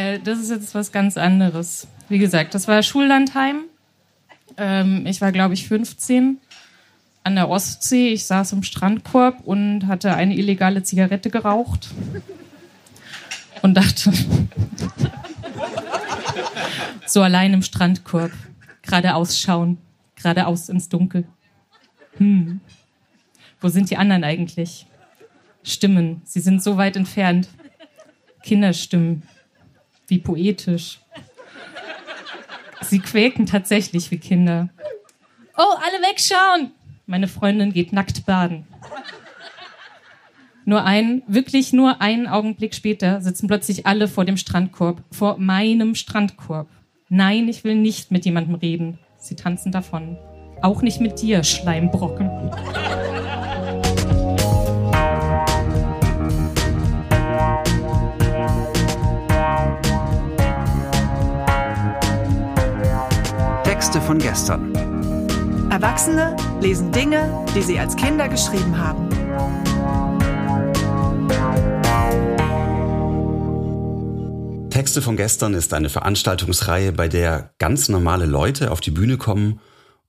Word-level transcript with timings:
Äh, 0.00 0.18
das 0.20 0.38
ist 0.38 0.50
jetzt 0.50 0.74
was 0.74 0.92
ganz 0.92 1.16
anderes. 1.16 1.86
Wie 2.08 2.18
gesagt, 2.18 2.54
das 2.54 2.68
war 2.68 2.82
Schullandheim. 2.82 3.64
Ähm, 4.56 5.04
ich 5.06 5.20
war, 5.20 5.30
glaube 5.30 5.54
ich, 5.54 5.68
15 5.68 6.38
an 7.22 7.34
der 7.34 7.48
Ostsee. 7.48 8.08
Ich 8.08 8.24
saß 8.24 8.52
im 8.52 8.62
Strandkorb 8.62 9.40
und 9.44 9.86
hatte 9.86 10.14
eine 10.14 10.34
illegale 10.36 10.82
Zigarette 10.82 11.28
geraucht 11.28 11.90
und 13.60 13.74
dachte, 13.74 14.10
so 17.06 17.20
allein 17.20 17.52
im 17.52 17.62
Strandkorb, 17.62 18.32
geradeaus 18.82 19.38
schauen, 19.38 19.76
geradeaus 20.16 20.70
ins 20.70 20.88
Dunkel. 20.88 21.24
Hm, 22.16 22.60
wo 23.60 23.68
sind 23.68 23.90
die 23.90 23.98
anderen 23.98 24.24
eigentlich? 24.24 24.86
Stimmen, 25.62 26.22
sie 26.24 26.40
sind 26.40 26.62
so 26.62 26.78
weit 26.78 26.96
entfernt. 26.96 27.48
Kinderstimmen, 28.42 29.24
wie 30.10 30.18
poetisch. 30.18 31.00
Sie 32.82 32.98
quäken 32.98 33.46
tatsächlich 33.46 34.10
wie 34.10 34.18
Kinder. 34.18 34.68
Oh, 35.56 35.76
alle 35.76 36.02
wegschauen! 36.08 36.72
Meine 37.06 37.28
Freundin 37.28 37.72
geht 37.72 37.92
nackt 37.92 38.26
baden. 38.26 38.66
Nur 40.64 40.84
ein, 40.84 41.22
wirklich 41.26 41.72
nur 41.72 42.00
einen 42.00 42.26
Augenblick 42.26 42.74
später 42.74 43.20
sitzen 43.20 43.48
plötzlich 43.48 43.86
alle 43.86 44.06
vor 44.06 44.24
dem 44.24 44.36
Strandkorb, 44.36 45.02
vor 45.10 45.38
meinem 45.38 45.94
Strandkorb. 45.94 46.68
Nein, 47.08 47.48
ich 47.48 47.64
will 47.64 47.74
nicht 47.74 48.12
mit 48.12 48.24
jemandem 48.24 48.54
reden. 48.54 48.98
Sie 49.18 49.34
tanzen 49.34 49.72
davon. 49.72 50.16
Auch 50.62 50.82
nicht 50.82 51.00
mit 51.00 51.20
dir, 51.20 51.42
Schleimbrocken. 51.42 52.30
Von 64.10 64.18
gestern. 64.18 64.74
Erwachsene 65.70 66.34
lesen 66.60 66.90
Dinge, 66.90 67.46
die 67.54 67.62
sie 67.62 67.78
als 67.78 67.94
Kinder 67.94 68.28
geschrieben 68.28 68.76
haben. 68.76 69.08
Texte 74.68 75.00
von 75.00 75.16
gestern 75.16 75.54
ist 75.54 75.72
eine 75.74 75.90
Veranstaltungsreihe, 75.90 76.90
bei 76.90 77.06
der 77.06 77.54
ganz 77.58 77.88
normale 77.88 78.26
Leute 78.26 78.72
auf 78.72 78.80
die 78.80 78.90
Bühne 78.90 79.16
kommen 79.16 79.60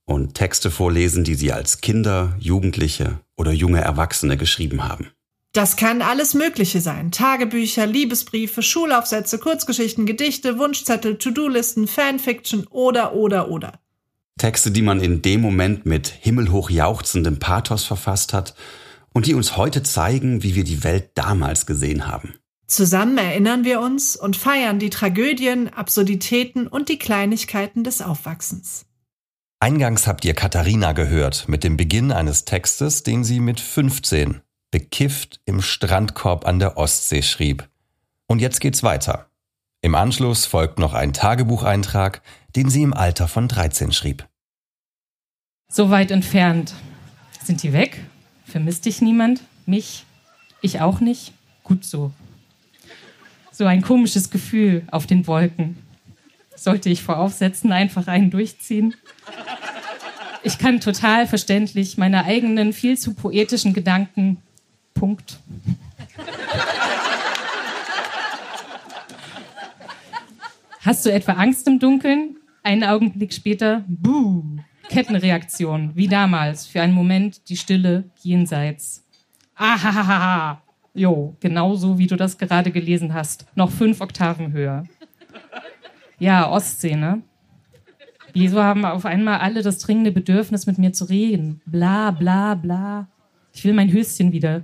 und 0.04 0.34
Texte 0.34 0.72
vorlesen, 0.72 1.22
die 1.22 1.36
sie 1.36 1.52
als 1.52 1.80
Kinder, 1.80 2.34
Jugendliche 2.40 3.20
oder 3.36 3.52
junge 3.52 3.82
Erwachsene 3.82 4.36
geschrieben 4.36 4.82
haben. 4.82 5.12
Das 5.52 5.76
kann 5.76 6.02
alles 6.02 6.34
Mögliche 6.34 6.80
sein. 6.80 7.12
Tagebücher, 7.12 7.86
Liebesbriefe, 7.86 8.62
Schulaufsätze, 8.62 9.38
Kurzgeschichten, 9.38 10.06
Gedichte, 10.06 10.58
Wunschzettel, 10.58 11.18
To-Do-Listen, 11.18 11.86
Fanfiction 11.86 12.66
oder, 12.66 13.14
oder, 13.14 13.48
oder. 13.48 13.81
Texte, 14.42 14.72
die 14.72 14.82
man 14.82 15.00
in 15.00 15.22
dem 15.22 15.40
Moment 15.40 15.86
mit 15.86 16.08
himmelhoch 16.08 16.68
jauchzendem 16.68 17.38
Pathos 17.38 17.84
verfasst 17.84 18.32
hat 18.32 18.56
und 19.12 19.26
die 19.26 19.34
uns 19.34 19.56
heute 19.56 19.84
zeigen, 19.84 20.42
wie 20.42 20.56
wir 20.56 20.64
die 20.64 20.82
Welt 20.82 21.10
damals 21.14 21.64
gesehen 21.64 22.08
haben. 22.08 22.34
Zusammen 22.66 23.18
erinnern 23.18 23.64
wir 23.64 23.80
uns 23.80 24.16
und 24.16 24.36
feiern 24.36 24.80
die 24.80 24.90
Tragödien, 24.90 25.72
Absurditäten 25.72 26.66
und 26.66 26.88
die 26.88 26.98
Kleinigkeiten 26.98 27.84
des 27.84 28.02
Aufwachsens. 28.02 28.84
Eingangs 29.60 30.08
habt 30.08 30.24
ihr 30.24 30.34
Katharina 30.34 30.90
gehört 30.90 31.48
mit 31.48 31.62
dem 31.62 31.76
Beginn 31.76 32.10
eines 32.10 32.44
Textes, 32.44 33.04
den 33.04 33.22
sie 33.22 33.38
mit 33.38 33.60
15 33.60 34.40
bekifft 34.72 35.40
im 35.44 35.62
Strandkorb 35.62 36.48
an 36.48 36.58
der 36.58 36.76
Ostsee 36.78 37.22
schrieb. 37.22 37.68
Und 38.26 38.40
jetzt 38.40 38.60
geht's 38.60 38.82
weiter. 38.82 39.28
Im 39.82 39.94
Anschluss 39.94 40.46
folgt 40.46 40.80
noch 40.80 40.94
ein 40.94 41.12
Tagebucheintrag, 41.12 42.22
den 42.56 42.70
sie 42.70 42.82
im 42.82 42.92
Alter 42.92 43.28
von 43.28 43.46
13 43.46 43.92
schrieb. 43.92 44.26
So 45.74 45.88
weit 45.88 46.10
entfernt. 46.10 46.74
Sind 47.42 47.62
die 47.62 47.72
weg? 47.72 48.04
Vermisst 48.44 48.84
dich 48.84 49.00
niemand? 49.00 49.40
Mich? 49.64 50.04
Ich 50.60 50.82
auch 50.82 51.00
nicht? 51.00 51.32
Gut 51.64 51.86
so. 51.86 52.12
So 53.52 53.64
ein 53.64 53.80
komisches 53.80 54.28
Gefühl 54.28 54.82
auf 54.90 55.06
den 55.06 55.26
Wolken. 55.26 55.78
Sollte 56.54 56.90
ich 56.90 57.02
vor 57.02 57.16
Aufsätzen 57.18 57.72
einfach 57.72 58.06
einen 58.06 58.30
durchziehen? 58.30 58.94
Ich 60.42 60.58
kann 60.58 60.78
total 60.78 61.26
verständlich 61.26 61.96
meine 61.96 62.26
eigenen 62.26 62.74
viel 62.74 62.98
zu 62.98 63.14
poetischen 63.14 63.72
Gedanken 63.72 64.42
Punkt. 64.92 65.38
Hast 70.82 71.06
du 71.06 71.10
etwa 71.10 71.32
Angst 71.32 71.66
im 71.66 71.78
Dunkeln? 71.78 72.36
Einen 72.62 72.84
Augenblick 72.84 73.32
später, 73.32 73.84
buh, 73.88 74.44
Kettenreaktion, 74.92 75.92
wie 75.94 76.06
damals, 76.06 76.66
für 76.66 76.82
einen 76.82 76.92
Moment 76.92 77.48
die 77.48 77.56
Stille 77.56 78.04
jenseits. 78.20 79.02
Ahahaha, 79.54 80.60
jo, 80.92 81.34
genauso 81.40 81.96
wie 81.96 82.06
du 82.06 82.14
das 82.14 82.36
gerade 82.36 82.70
gelesen 82.70 83.14
hast, 83.14 83.46
noch 83.54 83.70
fünf 83.70 84.02
Oktaven 84.02 84.52
höher. 84.52 84.84
Ja, 86.18 86.46
Ostsee, 86.50 86.94
ne? 86.94 87.22
Wieso 88.34 88.62
haben 88.62 88.84
auf 88.84 89.06
einmal 89.06 89.38
alle 89.40 89.62
das 89.62 89.78
dringende 89.78 90.12
Bedürfnis, 90.12 90.66
mit 90.66 90.76
mir 90.76 90.92
zu 90.92 91.06
reden? 91.06 91.62
Bla, 91.64 92.10
bla, 92.10 92.54
bla. 92.54 93.08
Ich 93.54 93.64
will 93.64 93.72
mein 93.72 93.90
Höschen 93.90 94.30
wieder. 94.30 94.62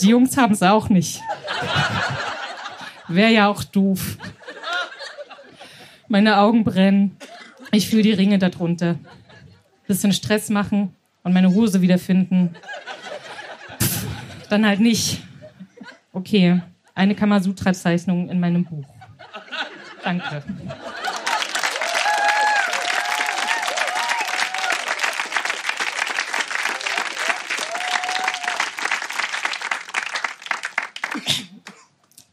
Die 0.00 0.10
Jungs 0.10 0.36
haben 0.36 0.52
es 0.52 0.62
auch 0.62 0.88
nicht. 0.88 1.20
Wäre 3.08 3.32
ja 3.32 3.48
auch 3.48 3.64
doof. 3.64 4.16
Meine 6.08 6.38
Augen 6.38 6.64
brennen. 6.64 7.16
Ich 7.72 7.88
fühle 7.88 8.02
die 8.02 8.12
Ringe 8.12 8.38
darunter. 8.38 8.98
Bisschen 9.86 10.12
Stress 10.12 10.50
machen 10.50 10.94
und 11.22 11.32
meine 11.32 11.52
Hose 11.52 11.80
wiederfinden. 11.80 12.54
Pff, 13.80 14.06
dann 14.48 14.66
halt 14.66 14.80
nicht. 14.80 15.22
Okay, 16.12 16.60
eine 16.94 17.14
Kamasutra-Zeichnung 17.14 18.28
in 18.28 18.38
meinem 18.38 18.64
Buch. 18.64 18.84
Danke. 20.02 20.42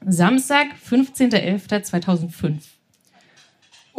Samstag, 0.06 0.68
15.11.2005. 0.90 2.71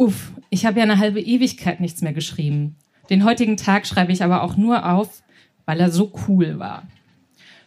Uff, 0.03 0.33
ich 0.49 0.65
habe 0.65 0.79
ja 0.79 0.83
eine 0.83 0.99
halbe 0.99 1.21
Ewigkeit 1.21 1.79
nichts 1.79 2.01
mehr 2.01 2.11
geschrieben. 2.11 2.75
Den 3.09 3.23
heutigen 3.23 3.55
Tag 3.55 3.87
schreibe 3.87 4.11
ich 4.11 4.21
aber 4.21 4.43
auch 4.43 4.57
nur 4.57 4.91
auf, 4.91 5.23
weil 5.65 5.79
er 5.79 5.91
so 5.91 6.11
cool 6.27 6.59
war. 6.59 6.83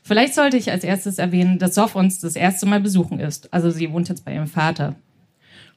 Vielleicht 0.02 0.34
sollte 0.34 0.58
ich 0.58 0.70
als 0.70 0.84
erstes 0.84 1.16
erwähnen, 1.16 1.58
dass 1.58 1.76
Sof 1.76 1.94
uns 1.94 2.20
das 2.20 2.36
erste 2.36 2.66
Mal 2.66 2.80
besuchen 2.80 3.20
ist. 3.20 3.54
Also 3.54 3.70
sie 3.70 3.90
wohnt 3.90 4.10
jetzt 4.10 4.26
bei 4.26 4.34
ihrem 4.34 4.48
Vater. 4.48 4.96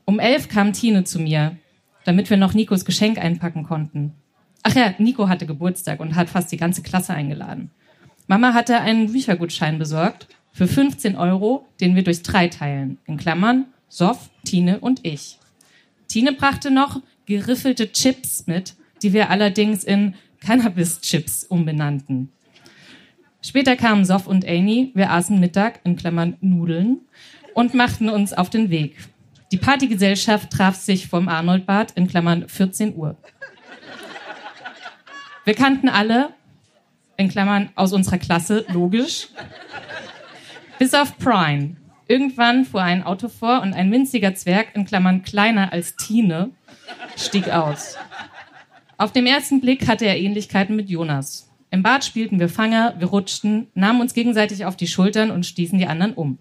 Um 0.03 0.19
elf 0.19 0.49
kam 0.49 0.73
Tine 0.73 1.05
zu 1.05 1.19
mir, 1.21 1.55
damit 2.03 2.29
wir 2.29 2.35
noch 2.35 2.53
Nikos 2.53 2.83
Geschenk 2.83 3.19
einpacken 3.19 3.63
konnten. 3.63 4.11
Ach 4.63 4.75
ja, 4.75 4.93
Nico 4.97 5.29
hatte 5.29 5.45
Geburtstag 5.45 6.01
und 6.01 6.15
hat 6.15 6.29
fast 6.29 6.51
die 6.51 6.57
ganze 6.57 6.81
Klasse 6.81 7.13
eingeladen. 7.13 7.71
Mama 8.27 8.53
hatte 8.53 8.81
einen 8.81 9.13
Büchergutschein 9.13 9.79
besorgt 9.79 10.27
für 10.51 10.67
15 10.67 11.15
Euro, 11.15 11.65
den 11.79 11.95
wir 11.95 12.03
durch 12.03 12.21
drei 12.21 12.49
teilen. 12.49 12.97
In 13.05 13.15
Klammern 13.15 13.67
Sof, 13.87 14.29
Tine 14.43 14.79
und 14.81 15.05
ich. 15.05 15.38
Tine 16.09 16.33
brachte 16.33 16.71
noch 16.71 17.01
geriffelte 17.25 17.91
Chips 17.91 18.47
mit, 18.47 18.75
die 19.03 19.13
wir 19.13 19.29
allerdings 19.29 19.83
in 19.83 20.15
Cannabis-Chips 20.41 21.45
umbenannten. 21.45 22.29
Später 23.41 23.77
kamen 23.77 24.03
Sof 24.03 24.27
und 24.27 24.45
Amy, 24.45 24.91
wir 24.95 25.11
aßen 25.11 25.39
Mittag, 25.39 25.79
in 25.83 25.95
Klammern 25.95 26.35
Nudeln, 26.41 27.01
und 27.53 27.73
machten 27.73 28.09
uns 28.09 28.33
auf 28.33 28.49
den 28.49 28.69
Weg. 28.69 28.97
Die 29.51 29.57
Partygesellschaft 29.57 30.49
traf 30.51 30.75
sich 30.75 31.07
vom 31.07 31.29
Arnoldbad, 31.29 31.91
in 31.91 32.07
Klammern 32.07 32.49
14 32.49 32.95
Uhr. 32.95 33.15
Wir 35.45 35.53
kannten 35.53 35.89
alle, 35.89 36.33
in 37.17 37.29
Klammern 37.29 37.69
aus 37.75 37.93
unserer 37.93 38.17
Klasse, 38.17 38.65
logisch, 38.69 39.27
bis 40.79 40.93
auf 40.93 41.17
Prime. 41.17 41.75
Irgendwann 42.09 42.65
fuhr 42.65 42.81
ein 42.81 43.03
Auto 43.03 43.29
vor 43.29 43.61
und 43.61 43.73
ein 43.73 43.91
winziger 43.91 44.33
Zwerg, 44.33 44.69
in 44.73 44.83
Klammern 44.83 45.21
kleiner 45.21 45.71
als 45.71 45.95
Tine, 45.95 46.49
stieg 47.15 47.49
aus. 47.49 47.97
Auf 48.97 49.11
dem 49.11 49.27
ersten 49.27 49.61
Blick 49.61 49.87
hatte 49.87 50.05
er 50.05 50.17
Ähnlichkeiten 50.17 50.75
mit 50.75 50.89
Jonas. 50.89 51.51
Im 51.69 51.83
Bad 51.83 52.03
spielten 52.03 52.39
wir 52.39 52.49
Fanger, 52.49 52.95
wir 52.97 53.09
rutschten, 53.09 53.67
nahmen 53.75 54.01
uns 54.01 54.15
gegenseitig 54.15 54.65
auf 54.65 54.75
die 54.75 54.87
Schultern 54.87 55.29
und 55.29 55.45
stießen 55.45 55.77
die 55.77 55.85
anderen 55.85 56.15
um. 56.15 56.39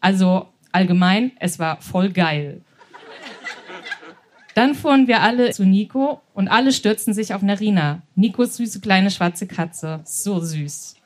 Also 0.00 0.48
allgemein, 0.72 1.32
es 1.38 1.58
war 1.58 1.82
voll 1.82 2.10
geil. 2.10 2.62
Dann 4.54 4.74
fuhren 4.74 5.08
wir 5.08 5.20
alle 5.20 5.50
zu 5.50 5.66
Nico 5.66 6.22
und 6.32 6.48
alle 6.48 6.72
stürzten 6.72 7.12
sich 7.12 7.34
auf 7.34 7.42
Narina, 7.42 8.00
Nikos 8.14 8.56
süße 8.56 8.80
kleine 8.80 9.10
schwarze 9.10 9.46
Katze. 9.46 10.00
So 10.04 10.40
süß. 10.40 10.96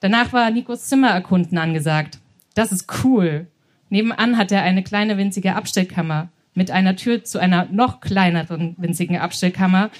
Danach 0.00 0.32
war 0.32 0.50
Nikos 0.50 0.86
Zimmer 0.86 1.10
erkunden 1.10 1.58
angesagt. 1.58 2.20
Das 2.56 2.72
ist 2.72 3.04
cool. 3.04 3.46
Nebenan 3.90 4.38
hat 4.38 4.50
er 4.50 4.62
eine 4.62 4.82
kleine 4.82 5.18
winzige 5.18 5.54
Abstellkammer 5.54 6.30
mit 6.54 6.70
einer 6.70 6.96
Tür 6.96 7.22
zu 7.22 7.38
einer 7.38 7.66
noch 7.66 8.00
kleineren 8.00 8.74
winzigen 8.78 9.18
Abstellkammer, 9.18 9.90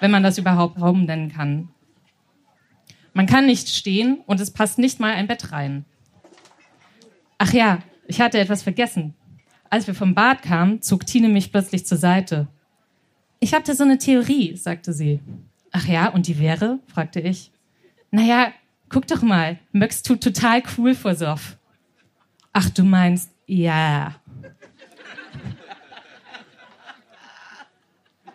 wenn 0.00 0.10
man 0.10 0.22
das 0.22 0.38
überhaupt 0.38 0.80
Raum 0.80 1.04
nennen 1.04 1.30
kann. 1.30 1.68
Man 3.12 3.26
kann 3.26 3.44
nicht 3.44 3.68
stehen 3.68 4.22
und 4.26 4.40
es 4.40 4.50
passt 4.50 4.78
nicht 4.78 4.98
mal 4.98 5.12
ein 5.12 5.26
Bett 5.26 5.52
rein. 5.52 5.84
Ach 7.36 7.52
ja, 7.52 7.80
ich 8.06 8.22
hatte 8.22 8.38
etwas 8.38 8.62
vergessen. 8.62 9.14
Als 9.68 9.86
wir 9.86 9.94
vom 9.94 10.14
Bad 10.14 10.40
kamen, 10.40 10.80
zog 10.80 11.06
Tine 11.06 11.28
mich 11.28 11.52
plötzlich 11.52 11.84
zur 11.84 11.98
Seite. 11.98 12.48
Ich 13.40 13.52
habe 13.52 13.64
da 13.64 13.74
so 13.74 13.84
eine 13.84 13.98
Theorie, 13.98 14.56
sagte 14.56 14.94
sie. 14.94 15.20
Ach 15.70 15.86
ja, 15.86 16.08
und 16.08 16.28
die 16.28 16.38
wäre? 16.38 16.78
fragte 16.86 17.20
ich. 17.20 17.52
Naja, 18.10 18.52
guck 18.88 19.06
doch 19.06 19.20
mal, 19.20 19.58
Möx 19.72 20.02
tut 20.02 20.22
total 20.22 20.62
cool 20.78 20.94
vor 20.94 21.14
Soff. 21.14 21.55
Ach, 22.58 22.70
du 22.70 22.84
meinst, 22.84 23.30
ja. 23.46 24.14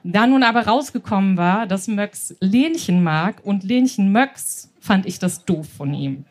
Da 0.03 0.27
nun 0.27 0.44
aber 0.44 0.68
rausgekommen 0.68 1.38
war, 1.38 1.65
dass 1.65 1.88
Möx 1.88 2.35
Lenchen 2.39 3.01
mag 3.01 3.44
und 3.44 3.63
Lenchen 3.63 4.12
Möx, 4.12 4.69
fand 4.79 5.07
ich 5.07 5.18
das 5.18 5.44
doof 5.45 5.68
von 5.75 5.95
ihm. 5.95 6.25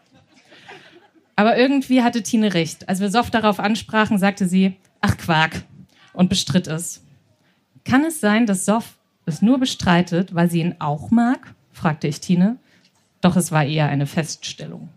Aber 1.35 1.59
irgendwie 1.59 2.05
hatte 2.05 2.23
Tine 2.23 2.55
recht. 2.55 2.89
Als 2.89 3.01
wir 3.01 3.11
Soft 3.11 3.35
darauf 3.35 3.59
ansprachen, 3.59 4.19
sagte 4.19 4.47
sie, 4.47 4.77
ach 5.01 5.17
Quark, 5.17 5.65
und 6.13 6.29
bestritt 6.29 6.69
es. 6.69 7.03
Kann 7.85 8.05
es 8.05 8.21
sein, 8.21 8.47
dass 8.47 8.67
Sof 8.67 8.99
es 9.27 9.43
nur 9.43 9.59
bestreitet, 9.59 10.33
weil 10.33 10.49
sie 10.49 10.61
ihn 10.61 10.77
auch 10.79 11.11
mag? 11.11 11.57
fragte 11.73 12.07
ich 12.07 12.21
Tine. 12.21 12.57
Doch 13.21 13.35
es 13.35 13.51
war 13.51 13.65
eher 13.65 13.89
eine 13.89 14.07
Feststellung. 14.07 14.91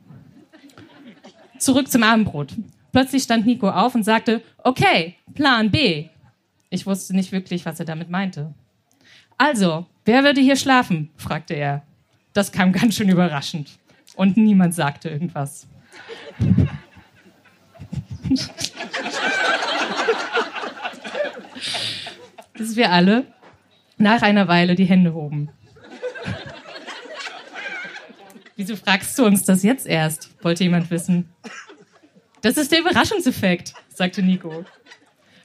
Zurück 1.58 1.90
zum 1.90 2.04
Abendbrot. 2.04 2.54
Plötzlich 2.94 3.24
stand 3.24 3.46
Nico 3.48 3.70
auf 3.70 3.94
und 3.96 4.04
sagte, 4.04 4.42
okay, 4.60 5.16
Plan 5.34 5.72
B. 5.72 6.06
Ich 6.70 6.86
wusste 6.86 7.16
nicht 7.16 7.32
wirklich, 7.32 7.66
was 7.66 7.80
er 7.80 7.86
damit 7.86 8.10
meinte. 8.10 8.54
Also, 9.38 9.88
wer 10.06 10.24
würde 10.24 10.42
hier 10.42 10.56
schlafen? 10.56 11.10
fragte 11.18 11.56
er. 11.56 11.82
Das 12.34 12.52
kam 12.52 12.72
ganz 12.80 12.96
schön 12.96 13.10
überraschend. 13.10 13.72
Und 14.16 14.38
niemand 14.38 14.76
sagte 14.76 15.10
irgendwas. 15.10 15.68
Bis 22.54 22.76
wir 22.76 22.92
alle 22.92 23.26
nach 23.98 24.22
einer 24.22 24.48
Weile 24.48 24.76
die 24.76 24.86
Hände 24.86 25.16
hoben. 25.16 25.50
Wieso 28.56 28.76
fragst 28.76 29.18
du 29.18 29.26
uns 29.26 29.44
das 29.46 29.64
jetzt 29.64 29.88
erst? 29.88 30.30
wollte 30.44 30.64
jemand 30.64 30.92
wissen. 30.92 31.28
Das 32.44 32.58
ist 32.58 32.74
der 32.74 32.82
Überraschungseffekt, 32.82 33.74
sagte 33.88 34.22
Nico. 34.22 34.66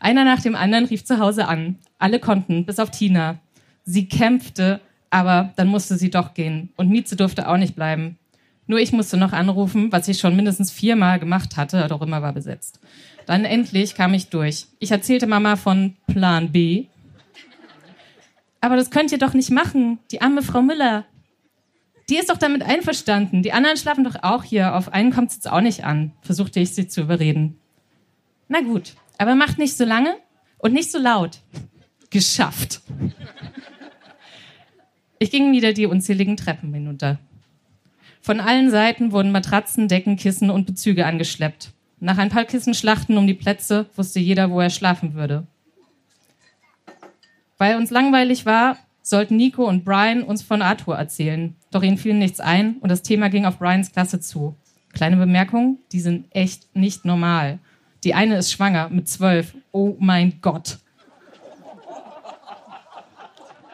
Einer 0.00 0.24
nach 0.24 0.42
dem 0.42 0.56
anderen 0.56 0.84
rief 0.84 1.04
zu 1.04 1.20
Hause 1.20 1.46
an. 1.46 1.76
Alle 2.00 2.18
konnten, 2.18 2.66
bis 2.66 2.80
auf 2.80 2.90
Tina. 2.90 3.38
Sie 3.84 4.08
kämpfte, 4.08 4.80
aber 5.08 5.52
dann 5.54 5.68
musste 5.68 5.96
sie 5.96 6.10
doch 6.10 6.34
gehen. 6.34 6.70
Und 6.74 6.90
Mieze 6.90 7.14
durfte 7.14 7.48
auch 7.48 7.56
nicht 7.56 7.76
bleiben. 7.76 8.18
Nur 8.66 8.80
ich 8.80 8.90
musste 8.90 9.16
noch 9.16 9.32
anrufen, 9.32 9.92
was 9.92 10.08
ich 10.08 10.18
schon 10.18 10.34
mindestens 10.34 10.72
viermal 10.72 11.20
gemacht 11.20 11.56
hatte, 11.56 11.86
doch 11.88 12.02
immer 12.02 12.20
war 12.20 12.32
besetzt. 12.32 12.80
Dann 13.26 13.44
endlich 13.44 13.94
kam 13.94 14.12
ich 14.12 14.28
durch. 14.28 14.66
Ich 14.80 14.90
erzählte 14.90 15.28
Mama 15.28 15.54
von 15.54 15.94
Plan 16.08 16.50
B. 16.50 16.86
Aber 18.60 18.74
das 18.74 18.90
könnt 18.90 19.12
ihr 19.12 19.18
doch 19.18 19.34
nicht 19.34 19.52
machen, 19.52 20.00
die 20.10 20.20
arme 20.20 20.42
Frau 20.42 20.62
Müller. 20.62 21.04
Die 22.08 22.16
ist 22.16 22.30
doch 22.30 22.38
damit 22.38 22.62
einverstanden. 22.62 23.42
Die 23.42 23.52
anderen 23.52 23.76
schlafen 23.76 24.04
doch 24.04 24.22
auch 24.22 24.42
hier. 24.42 24.74
Auf 24.74 24.92
einen 24.92 25.12
kommt 25.12 25.30
es 25.30 25.36
jetzt 25.36 25.50
auch 25.50 25.60
nicht 25.60 25.84
an, 25.84 26.12
versuchte 26.22 26.60
ich 26.60 26.74
sie 26.74 26.88
zu 26.88 27.02
überreden. 27.02 27.58
Na 28.48 28.60
gut, 28.60 28.94
aber 29.18 29.34
macht 29.34 29.58
nicht 29.58 29.76
so 29.76 29.84
lange 29.84 30.16
und 30.58 30.72
nicht 30.72 30.90
so 30.90 30.98
laut. 30.98 31.40
Geschafft. 32.10 32.80
Ich 35.18 35.30
ging 35.30 35.52
wieder 35.52 35.72
die 35.72 35.86
unzähligen 35.86 36.36
Treppen 36.36 36.72
hinunter. 36.72 37.18
Von 38.22 38.40
allen 38.40 38.70
Seiten 38.70 39.12
wurden 39.12 39.32
Matratzen, 39.32 39.88
Decken, 39.88 40.16
Kissen 40.16 40.50
und 40.50 40.64
Bezüge 40.66 41.04
angeschleppt. 41.04 41.72
Nach 42.00 42.18
ein 42.18 42.28
paar 42.30 42.44
Kissenschlachten 42.44 43.18
um 43.18 43.26
die 43.26 43.34
Plätze 43.34 43.86
wusste 43.96 44.20
jeder, 44.20 44.50
wo 44.50 44.60
er 44.60 44.70
schlafen 44.70 45.14
würde. 45.14 45.46
Weil 47.58 47.76
uns 47.76 47.90
langweilig 47.90 48.46
war, 48.46 48.78
sollten 49.08 49.36
Nico 49.36 49.64
und 49.66 49.84
Brian 49.84 50.22
uns 50.22 50.42
von 50.42 50.62
Arthur 50.62 50.96
erzählen. 50.96 51.56
Doch 51.70 51.82
ihnen 51.82 51.98
fiel 51.98 52.14
nichts 52.14 52.40
ein 52.40 52.76
und 52.80 52.90
das 52.90 53.02
Thema 53.02 53.28
ging 53.28 53.44
auf 53.44 53.58
Brians 53.58 53.92
Klasse 53.92 54.20
zu. 54.20 54.56
Kleine 54.92 55.16
Bemerkung, 55.16 55.78
die 55.92 56.00
sind 56.00 56.26
echt 56.30 56.74
nicht 56.76 57.04
normal. 57.04 57.58
Die 58.04 58.14
eine 58.14 58.36
ist 58.36 58.52
schwanger 58.52 58.88
mit 58.90 59.08
zwölf. 59.08 59.54
Oh 59.72 59.96
mein 59.98 60.40
Gott. 60.40 60.78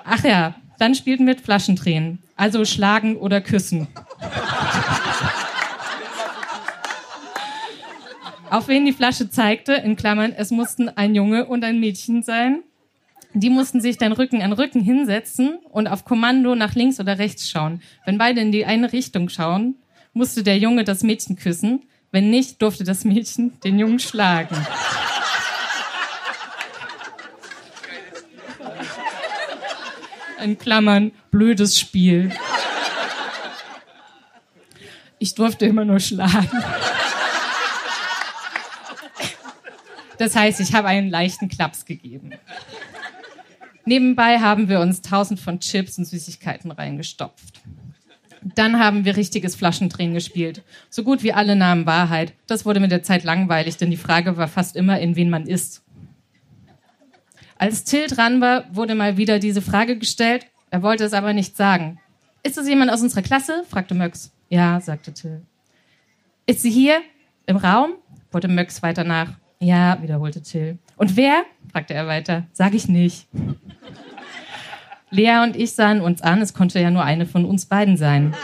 Ach 0.04 0.22
ja, 0.24 0.54
dann 0.78 0.94
spielten 0.94 1.26
wir 1.26 1.36
Flaschentränen. 1.36 2.18
Also 2.36 2.64
schlagen 2.64 3.16
oder 3.16 3.40
küssen. 3.40 3.88
Auf 8.50 8.68
wen 8.68 8.84
die 8.84 8.92
Flasche 8.92 9.30
zeigte, 9.30 9.72
in 9.72 9.96
Klammern, 9.96 10.32
es 10.32 10.50
mussten 10.50 10.88
ein 10.88 11.14
Junge 11.14 11.46
und 11.46 11.64
ein 11.64 11.80
Mädchen 11.80 12.22
sein. 12.22 12.62
Die 13.36 13.50
mussten 13.50 13.80
sich 13.80 13.98
dann 13.98 14.12
Rücken 14.12 14.42
an 14.42 14.52
Rücken 14.52 14.80
hinsetzen 14.80 15.58
und 15.70 15.88
auf 15.88 16.04
Kommando 16.04 16.54
nach 16.54 16.76
links 16.76 17.00
oder 17.00 17.18
rechts 17.18 17.50
schauen. 17.50 17.82
Wenn 18.06 18.16
beide 18.16 18.40
in 18.40 18.52
die 18.52 18.64
eine 18.64 18.92
Richtung 18.92 19.28
schauen, 19.28 19.74
musste 20.12 20.44
der 20.44 20.56
Junge 20.58 20.84
das 20.84 21.02
Mädchen 21.02 21.34
küssen. 21.34 21.82
Wenn 22.12 22.30
nicht, 22.30 22.62
durfte 22.62 22.84
das 22.84 23.04
Mädchen 23.04 23.58
den 23.62 23.76
Jungen 23.76 23.98
schlagen. 23.98 24.56
In 30.44 30.56
Klammern, 30.56 31.10
blödes 31.32 31.78
Spiel. 31.78 32.30
Ich 35.18 35.34
durfte 35.34 35.66
immer 35.66 35.84
nur 35.84 35.98
schlagen. 35.98 36.62
Das 40.18 40.36
heißt, 40.36 40.60
ich 40.60 40.72
habe 40.74 40.88
einen 40.88 41.10
leichten 41.10 41.48
Klaps 41.48 41.84
gegeben. 41.84 42.30
Nebenbei 43.86 44.38
haben 44.38 44.68
wir 44.68 44.80
uns 44.80 45.02
tausend 45.02 45.40
von 45.40 45.60
Chips 45.60 45.98
und 45.98 46.06
Süßigkeiten 46.06 46.70
reingestopft. 46.70 47.60
Dann 48.54 48.78
haben 48.78 49.04
wir 49.04 49.16
richtiges 49.16 49.56
Flaschendrehen 49.56 50.12
gespielt. 50.12 50.62
So 50.90 51.02
gut 51.02 51.22
wie 51.22 51.32
alle 51.32 51.56
nahmen 51.56 51.86
Wahrheit. 51.86 52.34
Das 52.46 52.66
wurde 52.66 52.80
mit 52.80 52.90
der 52.90 53.02
Zeit 53.02 53.24
langweilig, 53.24 53.78
denn 53.78 53.90
die 53.90 53.96
Frage 53.96 54.36
war 54.36 54.48
fast 54.48 54.76
immer, 54.76 55.00
in 55.00 55.16
wen 55.16 55.30
man 55.30 55.46
ist. 55.46 55.82
Als 57.56 57.84
Till 57.84 58.06
dran 58.06 58.40
war, 58.40 58.64
wurde 58.74 58.94
mal 58.94 59.16
wieder 59.16 59.38
diese 59.38 59.62
Frage 59.62 59.96
gestellt. 59.96 60.46
Er 60.70 60.82
wollte 60.82 61.04
es 61.04 61.14
aber 61.14 61.32
nicht 61.32 61.56
sagen. 61.56 62.00
Ist 62.42 62.58
es 62.58 62.68
jemand 62.68 62.90
aus 62.90 63.00
unserer 63.00 63.22
Klasse? 63.22 63.64
fragte 63.68 63.94
Möx. 63.94 64.32
Ja, 64.50 64.80
sagte 64.80 65.14
Till. 65.14 65.42
Ist 66.46 66.60
sie 66.60 66.70
hier? 66.70 67.00
Im 67.46 67.56
Raum? 67.56 67.92
wollte 68.30 68.48
Möx 68.48 68.82
weiter 68.82 69.04
nach. 69.04 69.32
Ja, 69.60 70.02
wiederholte 70.02 70.42
Till. 70.42 70.78
Und 70.96 71.16
wer? 71.16 71.44
fragte 71.72 71.94
er 71.94 72.06
weiter. 72.06 72.44
Sag 72.52 72.74
ich 72.74 72.88
nicht. 72.88 73.26
Lea 75.10 75.42
und 75.42 75.56
ich 75.56 75.72
sahen 75.72 76.00
uns 76.00 76.22
an, 76.22 76.40
es 76.40 76.54
konnte 76.54 76.80
ja 76.80 76.90
nur 76.90 77.04
eine 77.04 77.26
von 77.26 77.44
uns 77.44 77.66
beiden 77.66 77.96
sein. 77.96 78.34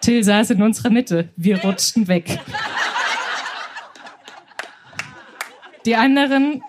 Till 0.00 0.22
saß 0.24 0.50
in 0.50 0.62
unserer 0.62 0.90
Mitte. 0.90 1.28
Wir 1.36 1.60
rutschten 1.62 2.08
weg. 2.08 2.40
Die 5.86 5.96
anderen 5.96 6.62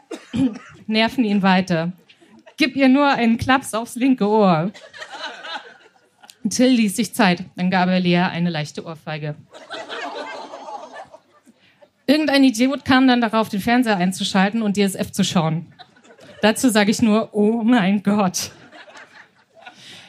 nerven 0.88 1.24
ihn 1.24 1.42
weiter. 1.42 1.92
Gib 2.58 2.75
ihr 2.75 2.90
nur 2.90 3.08
einen 3.08 3.38
Klaps 3.38 3.74
aufs 3.74 3.96
linke 3.96 4.28
Ohr. 4.28 4.72
Till 6.50 6.70
ließ 6.70 6.96
sich 6.96 7.13
Zeit. 7.13 7.46
Dann 7.56 7.72
gab 7.72 7.90
er 7.90 8.00
Lea 8.00 8.18
eine 8.18 8.50
leichte 8.50 8.86
Ohrfeige. 8.86 9.36
Irgendein 12.13 12.43
Idiot 12.43 12.86
kam 12.86 13.08
dann 13.08 13.22
darauf, 13.22 13.50
den 13.50 13.60
Fernseher 13.60 13.98
einzuschalten 13.98 14.62
und 14.62 14.77
DSF 14.77 15.12
zu 15.12 15.24
schauen. 15.24 15.65
Dazu 16.43 16.70
sage 16.70 16.91
ich 16.91 17.01
nur, 17.01 17.29
oh 17.34 17.63
mein 17.63 18.03
Gott. 18.03 18.51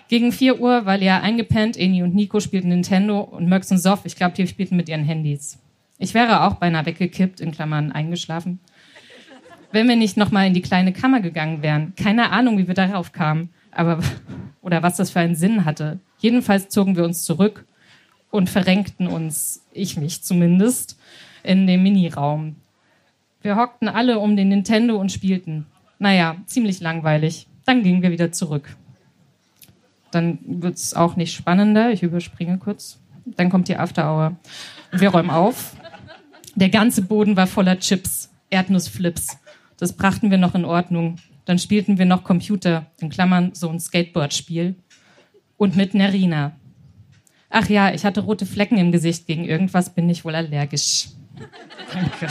Gegen 0.08 0.30
4 0.30 0.60
Uhr 0.60 0.84
war 0.84 0.98
Lea 0.98 1.08
eingepennt, 1.22 1.78
Eni 1.78 2.02
und 2.02 2.14
Nico 2.14 2.40
spielten 2.40 2.68
Nintendo 2.68 3.20
und 3.20 3.48
Möx 3.48 3.70
und 3.70 3.78
Soff, 3.78 4.04
ich 4.04 4.16
glaube, 4.16 4.34
die 4.36 4.46
spielten 4.46 4.76
mit 4.76 4.90
ihren 4.90 5.02
Handys. 5.02 5.58
Ich 5.98 6.12
wäre 6.12 6.42
auch 6.42 6.56
beinahe 6.56 6.84
weggekippt, 6.84 7.40
in 7.40 7.52
Klammern 7.52 7.90
eingeschlafen, 7.90 8.60
wenn 9.72 9.88
wir 9.88 9.96
nicht 9.96 10.18
nochmal 10.18 10.46
in 10.46 10.52
die 10.52 10.60
kleine 10.60 10.92
Kammer 10.92 11.20
gegangen 11.20 11.62
wären. 11.62 11.94
Keine 11.96 12.32
Ahnung, 12.32 12.58
wie 12.58 12.68
wir 12.68 12.74
darauf 12.74 13.12
kamen, 13.12 13.48
aber, 13.70 14.00
oder 14.60 14.82
was 14.82 14.98
das 14.98 15.08
für 15.08 15.20
einen 15.20 15.36
Sinn 15.36 15.64
hatte. 15.64 16.00
Jedenfalls 16.18 16.68
zogen 16.68 16.96
wir 16.96 17.04
uns 17.04 17.24
zurück 17.24 17.64
und 18.30 18.50
verrenkten 18.50 19.06
uns, 19.06 19.64
ich 19.72 19.96
mich 19.96 20.22
zumindest, 20.22 20.98
in 21.44 21.66
dem 21.66 21.82
Miniraum. 21.82 22.56
Wir 23.42 23.56
hockten 23.56 23.88
alle 23.88 24.18
um 24.18 24.36
den 24.36 24.48
Nintendo 24.48 24.96
und 24.96 25.12
spielten. 25.12 25.66
Naja, 25.98 26.36
ziemlich 26.46 26.80
langweilig. 26.80 27.46
Dann 27.64 27.82
gingen 27.82 28.02
wir 28.02 28.10
wieder 28.10 28.32
zurück. 28.32 28.76
Dann 30.10 30.38
wird 30.44 30.76
es 30.76 30.94
auch 30.94 31.16
nicht 31.16 31.34
spannender. 31.34 31.92
Ich 31.92 32.02
überspringe 32.02 32.58
kurz. 32.58 33.00
Dann 33.24 33.50
kommt 33.50 33.68
die 33.68 33.76
After 33.76 34.10
Hour. 34.10 34.36
Wir 34.92 35.10
räumen 35.10 35.30
auf. 35.30 35.76
Der 36.54 36.68
ganze 36.68 37.02
Boden 37.02 37.36
war 37.36 37.46
voller 37.46 37.78
Chips, 37.78 38.30
Erdnussflips. 38.50 39.38
Das 39.76 39.92
brachten 39.92 40.30
wir 40.30 40.38
noch 40.38 40.54
in 40.54 40.64
Ordnung. 40.64 41.16
Dann 41.46 41.58
spielten 41.58 41.98
wir 41.98 42.06
noch 42.06 42.24
Computer, 42.24 42.86
in 43.00 43.10
Klammern 43.10 43.50
so 43.54 43.68
ein 43.68 43.80
Skateboard-Spiel. 43.80 44.76
Und 45.56 45.76
mit 45.76 45.94
Nerina. 45.94 46.52
Ach 47.50 47.68
ja, 47.68 47.92
ich 47.92 48.04
hatte 48.04 48.20
rote 48.20 48.46
Flecken 48.46 48.78
im 48.78 48.92
Gesicht. 48.92 49.26
Gegen 49.26 49.44
irgendwas 49.44 49.94
bin 49.94 50.08
ich 50.08 50.24
wohl 50.24 50.34
allergisch. 50.34 51.08
Danke. 51.92 52.28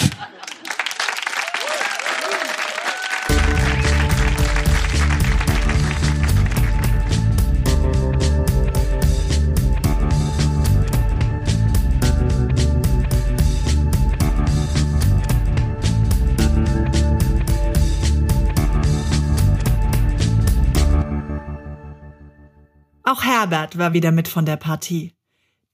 Auch 23.05 23.23
Herbert 23.23 23.77
war 23.77 23.93
wieder 23.93 24.11
mit 24.11 24.27
von 24.27 24.45
der 24.45 24.55
Partie. 24.57 25.13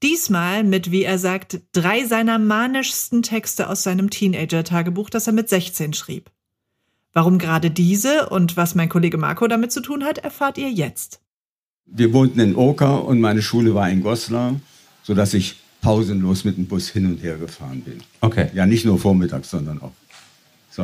Diesmal 0.01 0.63
mit, 0.63 0.91
wie 0.91 1.03
er 1.03 1.19
sagt, 1.19 1.61
drei 1.73 2.05
seiner 2.05 2.39
manischsten 2.39 3.21
Texte 3.21 3.69
aus 3.69 3.83
seinem 3.83 4.09
Teenager-Tagebuch, 4.09 5.09
das 5.09 5.27
er 5.27 5.33
mit 5.33 5.49
16 5.49 5.93
schrieb. 5.93 6.31
Warum 7.11 7.37
gerade 7.37 7.69
diese 7.69 8.29
und 8.29 8.55
was 8.55 8.75
mein 8.75 8.87
Kollege 8.87 9.17
Marco 9.17 9.47
damit 9.47 9.71
zu 9.71 9.81
tun 9.81 10.03
hat, 10.03 10.19
erfahrt 10.19 10.57
ihr 10.57 10.69
jetzt. 10.69 11.19
Wir 11.85 12.13
wohnten 12.13 12.39
in 12.39 12.55
Oker 12.55 13.03
und 13.03 13.19
meine 13.19 13.41
Schule 13.41 13.73
war 13.73 13.89
in 13.89 14.03
Goslar, 14.03 14.59
sodass 15.03 15.33
ich 15.33 15.57
pausenlos 15.81 16.43
mit 16.43 16.57
dem 16.57 16.67
Bus 16.67 16.89
hin 16.89 17.05
und 17.05 17.23
her 17.23 17.37
gefahren 17.37 17.81
bin. 17.81 17.99
Okay. 18.21 18.49
Ja, 18.53 18.65
nicht 18.65 18.85
nur 18.85 18.99
vormittags, 18.99 19.49
sondern 19.49 19.81
auch 19.81 19.91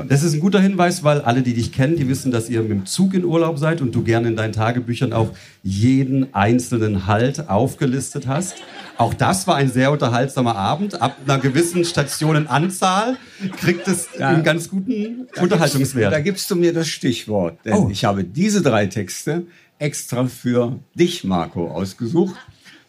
Das 0.04 0.24
ist 0.24 0.34
ein 0.34 0.40
guter 0.40 0.60
Hinweis, 0.60 1.04
weil 1.04 1.22
alle, 1.22 1.42
die 1.42 1.54
dich 1.54 1.72
kennen, 1.72 1.96
die 1.96 2.08
wissen, 2.08 2.32
dass 2.32 2.50
ihr 2.50 2.62
mit 2.62 2.72
dem 2.72 2.86
Zug 2.86 3.14
in 3.14 3.24
Urlaub 3.26 3.58
seid 3.58 3.82
und 3.82 3.94
du 3.96 4.04
gerne 4.04 4.28
in 4.28 4.36
deinen 4.36 4.54
Tagebüchern 4.54 5.14
auch 5.14 5.30
jeden 5.64 6.34
einzelnen 6.34 7.08
Halt 7.08 7.50
aufgelistet 7.50 8.28
hast. 8.28 8.56
Auch 8.98 9.14
das 9.14 9.48
war 9.48 9.56
ein 9.56 9.70
sehr 9.72 9.92
unterhaltsamer 9.92 10.56
Abend. 10.56 11.02
Ab 11.02 11.18
einer 11.26 11.40
gewissen 11.40 11.84
Stationenanzahl 11.86 13.18
kriegt 13.60 13.88
es 13.88 14.08
Ja. 14.18 14.30
einen 14.30 14.44
ganz 14.44 14.70
guten 14.70 15.28
Da 15.36 15.42
Unterhaltungswert. 15.42 16.24
gibst 16.24 16.50
du 16.52 16.56
mir 16.56 16.74
das 16.74 16.88
Stichwort. 16.88 17.58
Denn 17.66 17.74
Oh. 17.74 17.90
ich 17.92 18.06
habe 18.06 18.24
diese 18.24 18.62
drei 18.62 18.88
Texte 18.88 19.44
extra 19.80 20.26
für 20.28 20.80
dich, 20.94 21.24
Marco, 21.24 21.70
ausgesucht, 21.70 22.36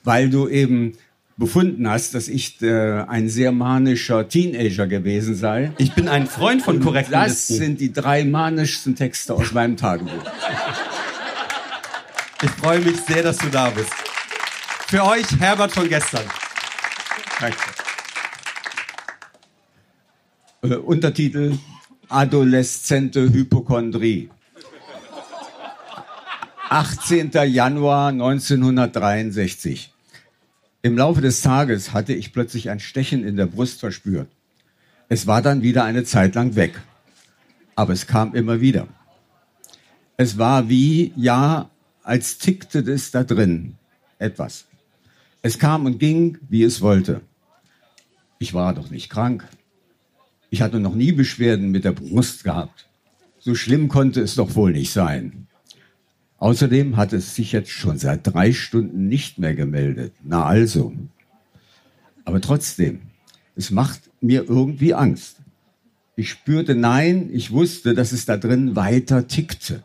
weil 0.05 0.31
du 0.31 0.49
eben 0.49 0.93
befunden 1.39 1.89
hast, 1.89 2.15
dass 2.15 2.29
ich 2.29 2.63
äh, 2.63 3.03
ein 3.03 3.29
sehr 3.29 3.53
manischer 3.53 4.29
Teenager 4.29 4.87
gewesen 4.87 5.35
sei. 5.35 5.73
Ich 5.79 5.93
bin 5.95 6.09
ein 6.09 6.27
Freund 6.27 6.63
von 6.63 6.81
korrekten 6.81 7.13
Das 7.13 7.29
Listen. 7.49 7.55
sind 7.57 7.81
die 7.81 7.93
drei 7.93 8.25
manischsten 8.25 8.97
Texte 8.97 9.35
aus 9.35 9.53
meinem 9.53 9.77
Tagebuch. 9.77 10.13
Ich 12.43 12.51
freue 12.51 12.81
mich 12.81 12.97
sehr, 13.03 13.23
dass 13.23 13.39
du 13.39 13.49
da 13.49 13.71
bist. 13.71 13.93
Für 14.89 15.05
euch 15.05 15.27
Herbert 15.39 15.73
von 15.73 15.89
gestern. 15.89 16.25
Danke. 17.41 17.59
Äh, 20.63 20.77
Untertitel 20.77 21.59
Adoleszente 22.09 23.33
Hypochondrie. 23.33 24.31
18. 26.69 27.31
Januar 27.47 28.09
1963. 28.09 29.93
Im 30.87 30.97
Laufe 30.97 31.21
des 31.21 31.41
Tages 31.41 31.93
hatte 31.93 32.13
ich 32.13 32.33
plötzlich 32.33 32.71
ein 32.71 32.79
Stechen 32.79 33.25
in 33.25 33.37
der 33.37 33.47
Brust 33.47 33.81
verspürt. 33.81 34.29
Es 35.09 35.27
war 35.27 35.43
dann 35.43 35.63
wieder 35.63 35.83
eine 35.83 36.05
Zeit 36.05 36.37
lang 36.37 36.55
weg. 36.55 36.81
Aber 37.75 37.93
es 37.93 38.07
kam 38.07 38.37
immer 38.37 38.61
wieder. 38.61 38.87
Es 40.17 40.39
war 40.39 40.69
wie, 40.69 41.13
ja, 41.17 41.71
als 42.05 42.39
tickte 42.39 42.79
es 42.79 43.11
da 43.11 43.25
drin 43.25 43.75
etwas. 44.21 44.67
Es 45.43 45.59
kam 45.59 45.87
und 45.87 45.99
ging, 45.99 46.39
wie 46.49 46.63
es 46.63 46.81
wollte. 46.81 47.21
Ich 48.39 48.55
war 48.55 48.73
doch 48.73 48.89
nicht 48.89 49.11
krank. 49.11 49.45
Ich 50.51 50.63
hatte 50.63 50.79
noch 50.79 50.95
nie 50.95 51.11
Beschwerden 51.11 51.73
mit 51.73 51.83
der 51.83 51.91
Brust 51.91 52.45
gehabt. 52.45 52.87
So 53.41 53.57
schlimm 53.57 53.89
konnte 53.89 54.21
es 54.21 54.37
doch 54.37 54.55
wohl 54.55 54.71
nicht 54.71 54.93
sein. 54.93 55.49
Außerdem 56.39 56.97
hat 56.97 57.13
es 57.13 57.35
sich 57.35 57.53
jetzt 57.53 57.71
schon 57.71 57.99
seit 57.99 58.27
drei 58.27 58.53
Stunden 58.53 59.09
nicht 59.09 59.39
mehr 59.39 59.55
gemeldet. 59.55 60.13
Na 60.23 60.45
also. 60.45 60.93
Aber 62.25 62.41
trotzdem, 62.41 63.03
es 63.55 63.71
macht 63.71 64.11
mir 64.21 64.45
irgendwie 64.49 64.93
Angst. 64.93 65.37
Ich 66.17 66.31
spürte 66.31 66.75
Nein, 66.75 67.31
ich 67.33 67.53
wusste, 67.53 67.95
dass 67.95 68.13
es 68.13 68.27
da 68.27 68.37
drin 68.37 68.77
weiter 68.77 69.29
tickte, 69.29 69.83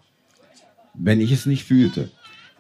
wenn 0.94 1.22
ich 1.22 1.32
es 1.32 1.46
nicht 1.46 1.66
fühlte. 1.66 2.10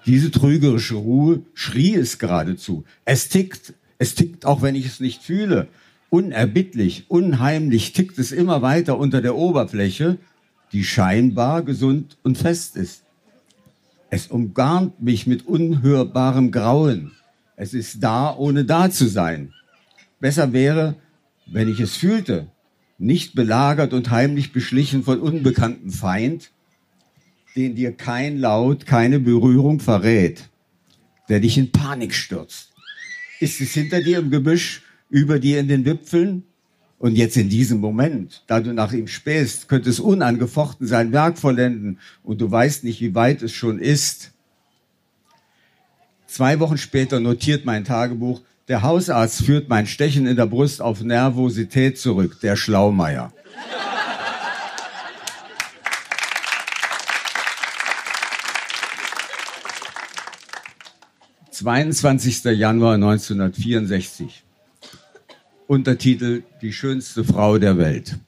Diese 0.05 0.31
trügerische 0.31 0.95
Ruhe 0.95 1.43
schrie 1.53 1.95
es 1.95 2.17
geradezu. 2.17 2.85
Es 3.05 3.29
tickt, 3.29 3.73
es 3.97 4.15
tickt 4.15 4.45
auch 4.45 4.61
wenn 4.61 4.75
ich 4.75 4.85
es 4.85 4.99
nicht 4.99 5.21
fühle. 5.21 5.67
Unerbittlich, 6.09 7.05
unheimlich 7.07 7.93
tickt 7.93 8.17
es 8.19 8.31
immer 8.31 8.61
weiter 8.61 8.97
unter 8.97 9.21
der 9.21 9.35
Oberfläche, 9.35 10.17
die 10.73 10.83
scheinbar 10.83 11.61
gesund 11.63 12.17
und 12.23 12.37
fest 12.37 12.75
ist. 12.75 13.03
Es 14.13 14.27
umgarnt 14.27 15.01
mich 15.01 15.25
mit 15.25 15.47
unhörbarem 15.47 16.51
Grauen. 16.51 17.13
Es 17.55 17.73
ist 17.73 18.03
da, 18.03 18.35
ohne 18.35 18.65
da 18.65 18.91
zu 18.91 19.07
sein. 19.07 19.53
Besser 20.19 20.51
wäre, 20.51 20.97
wenn 21.47 21.71
ich 21.71 21.79
es 21.79 21.95
fühlte, 21.95 22.51
nicht 22.97 23.35
belagert 23.35 23.93
und 23.93 24.09
heimlich 24.09 24.51
beschlichen 24.51 25.03
von 25.03 25.21
unbekanntem 25.21 25.91
Feind, 25.91 26.51
den 27.55 27.75
dir 27.75 27.93
kein 27.93 28.37
Laut, 28.37 28.85
keine 28.85 29.21
Berührung 29.21 29.79
verrät, 29.79 30.49
der 31.29 31.39
dich 31.39 31.57
in 31.57 31.71
Panik 31.71 32.13
stürzt. 32.13 32.73
Ist 33.39 33.61
es 33.61 33.71
hinter 33.71 34.01
dir 34.01 34.19
im 34.19 34.29
Gebüsch, 34.29 34.83
über 35.09 35.39
dir 35.39 35.61
in 35.61 35.69
den 35.69 35.85
Wipfeln? 35.85 36.43
Und 37.01 37.15
jetzt 37.15 37.35
in 37.35 37.49
diesem 37.49 37.79
Moment, 37.79 38.43
da 38.45 38.59
du 38.59 38.75
nach 38.75 38.93
ihm 38.93 39.07
spähst, 39.07 39.67
könnte 39.67 39.89
es 39.89 39.99
unangefochten 39.99 40.85
sein 40.85 41.11
Werk 41.11 41.39
vollenden 41.39 41.97
und 42.21 42.41
du 42.41 42.51
weißt 42.51 42.83
nicht, 42.83 43.01
wie 43.01 43.15
weit 43.15 43.41
es 43.41 43.53
schon 43.53 43.79
ist. 43.79 44.33
Zwei 46.27 46.59
Wochen 46.59 46.77
später 46.77 47.19
notiert 47.19 47.65
mein 47.65 47.85
Tagebuch, 47.85 48.41
der 48.67 48.83
Hausarzt 48.83 49.43
führt 49.43 49.67
mein 49.67 49.87
Stechen 49.87 50.27
in 50.27 50.35
der 50.35 50.45
Brust 50.45 50.79
auf 50.79 51.01
Nervosität 51.01 51.97
zurück, 51.97 52.39
der 52.41 52.55
Schlaumeier. 52.55 53.33
»22. 61.51 62.51
Januar 62.51 62.93
1964. 62.93 64.43
Untertitel 65.71 66.43
Die 66.61 66.73
schönste 66.73 67.23
Frau 67.23 67.57
der 67.57 67.77
Welt. 67.77 68.19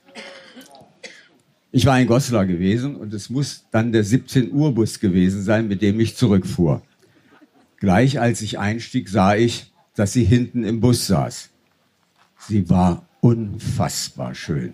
Ich 1.73 1.85
war 1.85 1.99
in 1.99 2.07
Goslar 2.07 2.45
gewesen 2.45 2.95
und 2.95 3.13
es 3.13 3.29
muss 3.29 3.65
dann 3.69 3.91
der 3.91 4.05
17 4.05 4.53
Uhr 4.53 4.73
Bus 4.73 5.01
gewesen 5.01 5.43
sein, 5.43 5.67
mit 5.67 5.81
dem 5.81 5.99
ich 5.99 6.15
zurückfuhr. 6.15 6.81
Gleich 7.75 8.21
als 8.21 8.41
ich 8.41 8.59
einstieg, 8.59 9.09
sah 9.09 9.35
ich, 9.35 9.73
dass 9.93 10.13
sie 10.13 10.23
hinten 10.23 10.63
im 10.63 10.79
Bus 10.79 11.07
saß. 11.07 11.49
Sie 12.47 12.69
war 12.69 13.05
unfassbar 13.19 14.35
schön. 14.35 14.71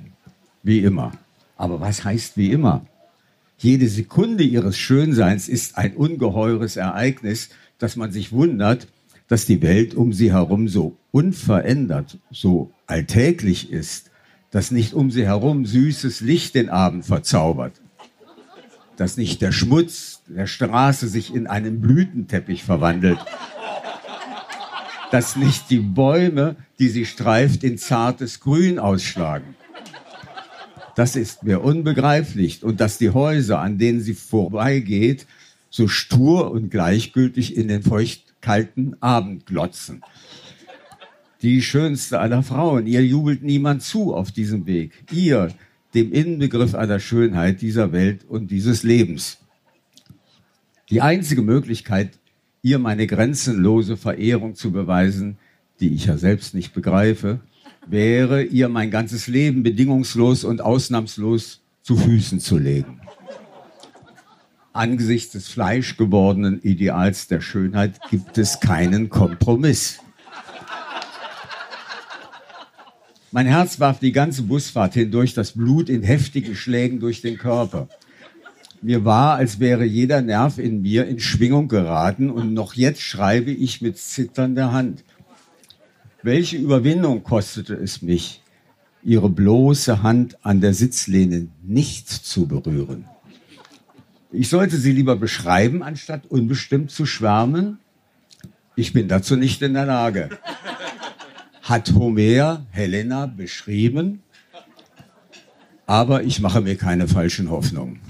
Wie 0.61 0.81
immer. 0.81 1.13
Aber 1.57 1.81
was 1.81 2.03
heißt 2.03 2.37
wie 2.37 2.51
immer? 2.51 2.85
Jede 3.57 3.87
Sekunde 3.87 4.43
ihres 4.43 4.77
Schönseins 4.77 5.49
ist 5.49 5.75
ein 5.75 5.95
ungeheures 5.95 6.77
Ereignis, 6.77 7.49
dass 7.79 7.95
man 7.95 8.11
sich 8.11 8.31
wundert, 8.31 8.87
dass 9.29 9.45
die 9.45 9.61
Welt 9.61 9.93
um 9.93 10.11
sie 10.11 10.33
herum 10.33 10.67
so 10.67 10.97
unverändert, 11.11 12.17
so 12.31 12.73
alltäglich 12.87 13.71
ist, 13.71 14.11
dass 14.51 14.71
nicht 14.71 14.93
um 14.93 15.11
sie 15.11 15.25
herum 15.25 15.65
süßes 15.65 16.21
Licht 16.21 16.55
den 16.55 16.69
Abend 16.69 17.05
verzaubert, 17.05 17.79
dass 18.97 19.15
nicht 19.15 19.41
der 19.41 19.51
Schmutz 19.51 20.23
der 20.27 20.47
Straße 20.47 21.07
sich 21.07 21.33
in 21.33 21.45
einen 21.45 21.79
Blütenteppich 21.79 22.63
verwandelt, 22.63 23.19
dass 25.11 25.35
nicht 25.35 25.69
die 25.69 25.79
Bäume, 25.79 26.55
die 26.79 26.89
sie 26.89 27.05
streift, 27.05 27.63
in 27.63 27.77
zartes 27.77 28.39
Grün 28.39 28.79
ausschlagen. 28.79 29.55
Das 30.95 31.15
ist 31.15 31.43
mir 31.43 31.63
unbegreiflich 31.63 32.63
und 32.63 32.81
dass 32.81 32.97
die 32.97 33.11
Häuser, 33.11 33.59
an 33.59 33.77
denen 33.77 34.01
sie 34.01 34.15
vorbeigeht, 34.15 35.27
so 35.69 35.87
stur 35.87 36.49
und 36.49 36.71
gleichgültig 36.71 37.55
in 37.55 37.67
den 37.67 37.83
feuchtkalten 37.83 38.28
Abend 39.01 39.45
glotzen. 39.45 40.01
Die 41.41 41.61
schönste 41.61 42.19
aller 42.19 42.43
Frauen, 42.43 42.85
ihr 42.85 43.05
jubelt 43.05 43.43
niemand 43.43 43.81
zu 43.81 44.13
auf 44.13 44.31
diesem 44.31 44.65
Weg. 44.65 44.91
Ihr, 45.11 45.49
dem 45.93 46.11
Inbegriff 46.11 46.75
aller 46.75 46.99
Schönheit 46.99 47.61
dieser 47.61 47.91
Welt 47.91 48.25
und 48.27 48.51
dieses 48.51 48.83
Lebens. 48.83 49.37
Die 50.89 51.01
einzige 51.01 51.41
Möglichkeit, 51.41 52.19
ihr 52.61 52.79
meine 52.79 53.07
grenzenlose 53.07 53.95
Verehrung 53.95 54.55
zu 54.55 54.71
beweisen, 54.71 55.37
die 55.79 55.93
ich 55.93 56.05
ja 56.05 56.17
selbst 56.17 56.53
nicht 56.53 56.73
begreife, 56.73 57.39
wäre, 57.87 58.43
ihr 58.43 58.69
mein 58.69 58.91
ganzes 58.91 59.27
Leben 59.27 59.63
bedingungslos 59.63 60.43
und 60.43 60.61
ausnahmslos 60.61 61.61
zu 61.81 61.95
Füßen 61.95 62.39
zu 62.39 62.57
legen. 62.57 62.98
Angesichts 64.79 65.33
des 65.33 65.49
fleischgewordenen 65.49 66.61
Ideals 66.61 67.27
der 67.27 67.41
Schönheit 67.41 67.99
gibt 68.09 68.37
es 68.37 68.61
keinen 68.61 69.09
Kompromiss. 69.09 69.99
Mein 73.33 73.45
Herz 73.45 73.81
warf 73.81 73.99
die 73.99 74.13
ganze 74.13 74.43
Busfahrt 74.43 74.93
hindurch, 74.93 75.33
das 75.33 75.51
Blut 75.51 75.89
in 75.89 76.01
heftigen 76.01 76.55
Schlägen 76.55 77.01
durch 77.01 77.19
den 77.19 77.37
Körper. 77.37 77.89
Mir 78.81 79.03
war, 79.03 79.35
als 79.35 79.59
wäre 79.59 79.83
jeder 79.83 80.21
Nerv 80.21 80.59
in 80.59 80.81
mir 80.81 81.07
in 81.07 81.19
Schwingung 81.19 81.67
geraten 81.67 82.29
und 82.29 82.53
noch 82.53 82.73
jetzt 82.73 83.01
schreibe 83.01 83.51
ich 83.51 83.81
mit 83.81 83.97
zitternder 83.97 84.71
Hand. 84.71 85.03
Welche 86.23 86.55
Überwindung 86.55 87.23
kostete 87.23 87.73
es 87.73 88.01
mich, 88.01 88.43
ihre 89.03 89.29
bloße 89.29 90.03
Hand 90.03 90.37
an 90.45 90.61
der 90.61 90.73
Sitzlehne 90.73 91.49
nicht 91.61 92.07
zu 92.07 92.47
berühren? 92.47 93.03
Ich 94.31 94.49
sollte 94.49 94.77
sie 94.77 94.91
lieber 94.91 95.15
beschreiben, 95.15 95.81
anstatt 95.83 96.27
unbestimmt 96.27 96.91
zu 96.91 97.05
schwärmen. 97.05 97.79
Ich 98.75 98.93
bin 98.93 99.07
dazu 99.07 99.35
nicht 99.35 99.61
in 99.61 99.73
der 99.73 99.85
Lage 99.85 100.29
hat 101.69 101.93
Homer 101.93 102.65
Helena 102.71 103.27
beschrieben, 103.27 104.23
aber 105.85 106.23
ich 106.23 106.39
mache 106.39 106.61
mir 106.61 106.75
keine 106.75 107.07
falschen 107.07 107.51
Hoffnungen. 107.51 108.01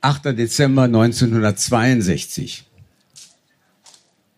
Achter 0.00 0.32
Dezember 0.32 0.84
1962. 0.84 2.64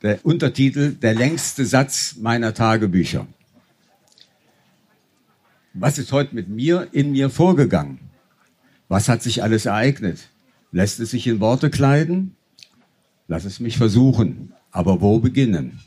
Der 0.05 0.19
Untertitel 0.23 0.93
Der 0.93 1.15
längste 1.15 1.65
Satz 1.65 2.17
meiner 2.21 2.53
Tagebücher. 2.53 3.27
Was 5.73 5.97
ist 5.97 6.13
heute 6.13 6.35
mit 6.35 6.51
mir 6.51 6.89
in 6.93 7.13
mir 7.13 7.31
vorgegangen? 7.31 8.01
Was 8.89 9.09
hat 9.09 9.23
sich 9.23 9.43
alles 9.43 9.65
ereignet? 9.65 10.29
Lässt 10.73 11.01
es 11.01 11.13
sich 11.13 11.27
in 11.27 11.41
Worte 11.41 11.71
kleiden? 11.71 12.37
Lass 13.29 13.47
es 13.47 13.61
mich 13.61 13.79
versuchen. 13.79 14.53
Aber 14.71 15.01
wo 15.01 15.21
beginnen? 15.21 15.81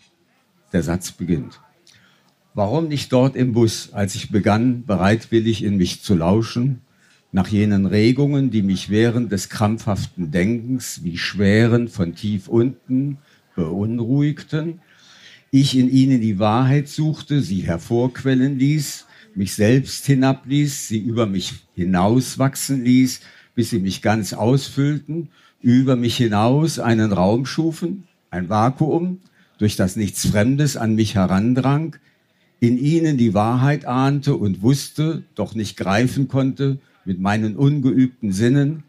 Der 0.74 0.82
Satz 0.82 1.12
beginnt. 1.12 1.62
Warum 2.56 2.88
nicht 2.88 3.14
dort 3.14 3.36
im 3.36 3.54
Bus, 3.54 3.94
als 3.94 4.16
ich 4.16 4.32
begann, 4.32 4.84
bereitwillig 4.88 5.64
in 5.64 5.78
mich 5.78 6.02
zu 6.02 6.16
lauschen, 6.16 6.82
nach 7.32 7.50
jenen 7.50 7.86
Regungen, 7.86 8.50
die 8.50 8.64
mich 8.64 8.90
während 8.90 9.32
des 9.32 9.50
krampfhaften 9.50 10.32
Denkens 10.32 11.04
wie 11.04 11.20
Schweren 11.20 11.88
von 11.88 12.16
tief 12.16 12.48
unten 12.48 13.20
beunruhigten, 13.58 14.80
ich 15.52 15.78
in 15.78 15.90
ihnen 15.90 16.22
die 16.22 16.40
Wahrheit 16.40 16.88
suchte, 16.88 17.42
sie 17.42 17.62
hervorquellen 17.62 18.58
ließ, 18.58 19.06
mich 19.36 19.54
selbst 19.54 20.06
hinabließ, 20.06 20.88
sie 20.88 21.00
über 21.00 21.26
mich 21.26 21.54
hinauswachsen 21.76 22.84
ließ, 22.86 23.20
bis 23.56 23.72
sie 23.72 23.80
mich 23.80 24.02
ganz 24.02 24.34
ausfüllten, 24.34 25.30
über 25.62 25.96
mich 25.96 26.16
hinaus 26.16 26.80
einen 26.80 27.12
Raum 27.12 27.46
schufen, 27.46 28.04
ein 28.30 28.50
Vakuum, 28.50 29.20
durch 29.58 29.76
das 29.76 29.96
nichts 29.96 30.28
Fremdes 30.28 30.78
an 30.78 30.96
mich 30.96 31.16
herandrang, 31.16 31.98
in 32.60 32.78
ihnen 32.78 33.18
die 33.18 33.34
Wahrheit 33.34 33.86
ahnte 33.86 34.36
und 34.36 34.62
wusste, 34.62 35.24
doch 35.36 35.56
nicht 35.56 35.78
greifen 35.78 36.28
konnte 36.28 36.80
mit 37.06 37.20
meinen 37.20 37.56
ungeübten 37.56 38.32
Sinnen, 38.32 38.84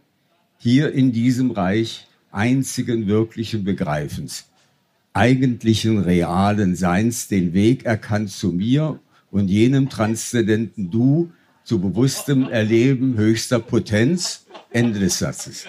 hier 0.59 0.93
in 0.93 1.13
diesem 1.13 1.51
Reich 1.51 2.07
einzigen 2.31 3.07
wirklichen 3.07 3.65
Begreifens, 3.65 4.48
eigentlichen 5.19 5.99
realen 5.99 6.77
Seins 6.77 7.27
den 7.27 7.53
Weg 7.53 7.85
erkannt 7.85 8.31
zu 8.31 8.53
mir 8.53 9.01
und 9.33 9.49
jenem 9.49 9.89
transzendenten 9.89 10.93
Du, 10.93 11.33
zu 11.65 11.81
bewusstem 11.81 12.49
Erleben 12.49 13.17
höchster 13.17 13.59
Potenz, 13.59 14.47
Ende 14.71 15.01
des 15.01 15.19
Satzes. 15.19 15.67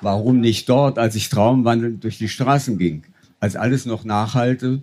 Warum 0.00 0.40
nicht 0.40 0.68
dort, 0.68 0.98
als 0.98 1.14
ich 1.14 1.28
traumwandelnd 1.28 2.02
durch 2.02 2.18
die 2.18 2.28
Straßen 2.28 2.76
ging, 2.76 3.04
als 3.38 3.54
alles 3.54 3.86
noch 3.86 4.04
nachhalte 4.04 4.82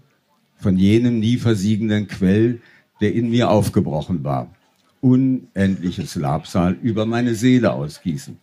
von 0.58 0.78
jenem 0.78 1.20
nie 1.20 1.36
versiegenden 1.36 2.08
Quell, 2.08 2.62
der 3.02 3.14
in 3.14 3.30
mir 3.30 3.50
aufgebrochen 3.50 4.24
war. 4.24 4.56
Unendliches 5.02 6.16
Labsal 6.16 6.78
über 6.82 7.06
meine 7.06 7.36
Seele 7.36 7.74
ausgießen. 7.74 8.40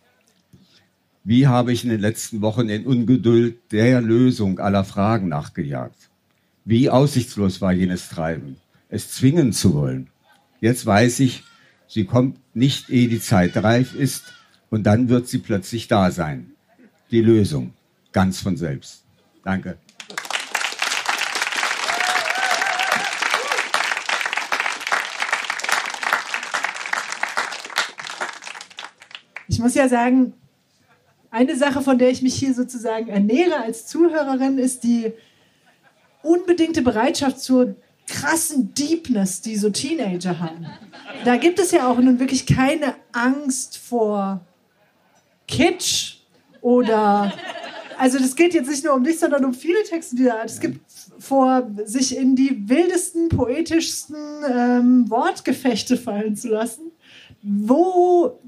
Wie 1.23 1.47
habe 1.47 1.71
ich 1.71 1.83
in 1.83 1.89
den 1.89 2.01
letzten 2.01 2.41
Wochen 2.41 2.69
in 2.69 2.85
Ungeduld 2.85 3.71
der 3.71 4.01
Lösung 4.01 4.59
aller 4.59 4.83
Fragen 4.83 5.29
nachgejagt? 5.29 6.09
Wie 6.65 6.89
aussichtslos 6.89 7.61
war 7.61 7.71
jenes 7.71 8.09
Treiben, 8.09 8.57
es 8.89 9.11
zwingen 9.11 9.53
zu 9.53 9.73
wollen. 9.73 10.09
Jetzt 10.59 10.85
weiß 10.85 11.21
ich, 11.21 11.43
Sie 11.87 12.05
kommt 12.05 12.39
nicht, 12.55 12.89
ehe 12.89 13.07
die 13.07 13.19
Zeit 13.19 13.55
reif 13.55 13.93
ist, 13.93 14.33
und 14.71 14.83
dann 14.83 15.09
wird 15.09 15.27
sie 15.27 15.37
plötzlich 15.37 15.87
da 15.87 16.09
sein. 16.09 16.53
Die 17.11 17.21
Lösung, 17.21 17.73
ganz 18.11 18.41
von 18.41 18.57
selbst. 18.57 19.03
Danke. 19.43 19.77
Ich 29.47 29.59
muss 29.59 29.75
ja 29.75 29.87
sagen, 29.87 30.33
eine 31.33 31.55
Sache, 31.55 31.81
von 31.81 31.97
der 31.97 32.11
ich 32.11 32.21
mich 32.21 32.35
hier 32.35 32.53
sozusagen 32.53 33.09
ernähre 33.09 33.57
als 33.57 33.87
Zuhörerin, 33.87 34.59
ist 34.59 34.83
die 34.83 35.11
unbedingte 36.21 36.83
Bereitschaft 36.83 37.39
zur 37.39 37.75
krassen 38.05 38.73
Deepness, 38.75 39.41
die 39.41 39.55
so 39.55 39.71
Teenager 39.71 40.39
haben. 40.39 40.67
Da 41.25 41.37
gibt 41.37 41.57
es 41.57 41.71
ja 41.71 41.89
auch 41.89 41.97
nun 41.97 42.19
wirklich 42.19 42.45
keine 42.45 42.93
Angst 43.11 43.77
vor 43.77 44.41
Kitsch 45.47 46.17
oder 46.61 47.33
also 47.97 48.19
das 48.19 48.35
geht 48.35 48.53
jetzt 48.53 48.69
nicht 48.69 48.83
nur 48.83 48.93
um 48.93 49.03
dich, 49.03 49.17
sondern 49.17 49.43
um 49.43 49.53
viele 49.53 49.83
Texte 49.83 50.15
dieser 50.15 50.39
Art. 50.39 50.49
Es 50.49 50.59
gibt 50.59 50.81
vor, 51.19 51.67
sich 51.85 52.15
in 52.15 52.35
die 52.35 52.69
wildesten, 52.69 53.29
poetischsten 53.29 54.15
ähm, 54.47 55.09
Wortgefechte 55.09 55.97
fallen 55.97 56.35
zu 56.35 56.49
lassen. 56.49 56.91
Wo, 57.41 58.39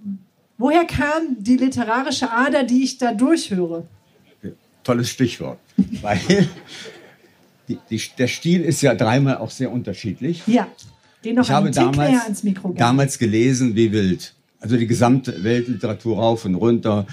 woher 0.58 0.86
kam 0.86 1.38
die 1.40 1.58
literarische 1.58 2.32
Ader, 2.32 2.64
die 2.64 2.84
ich 2.84 2.98
da 2.98 3.14
durchhöre? 3.14 3.88
Tolles 4.84 5.10
Stichwort. 5.10 5.60
Weil 6.02 6.20
die, 7.68 7.80
die, 7.90 8.02
der 8.18 8.28
Stil 8.28 8.62
ist 8.62 8.82
ja 8.82 8.94
dreimal 8.94 9.38
auch 9.38 9.50
sehr 9.50 9.72
unterschiedlich. 9.72 10.44
Ja, 10.46 10.68
den 11.24 11.36
noch 11.36 11.44
ich 11.44 11.52
habe 11.52 11.72
damals, 11.72 12.24
ans 12.24 12.44
Mikro 12.44 12.74
damals 12.78 13.18
gelesen 13.18 13.76
wie 13.76 13.92
wild. 13.92 14.34
Also 14.60 14.78
die 14.78 14.88
gesamte 14.88 15.44
Weltliteratur 15.44 16.18
rauf 16.18 16.46
und 16.46 16.56
runter, 16.56 17.06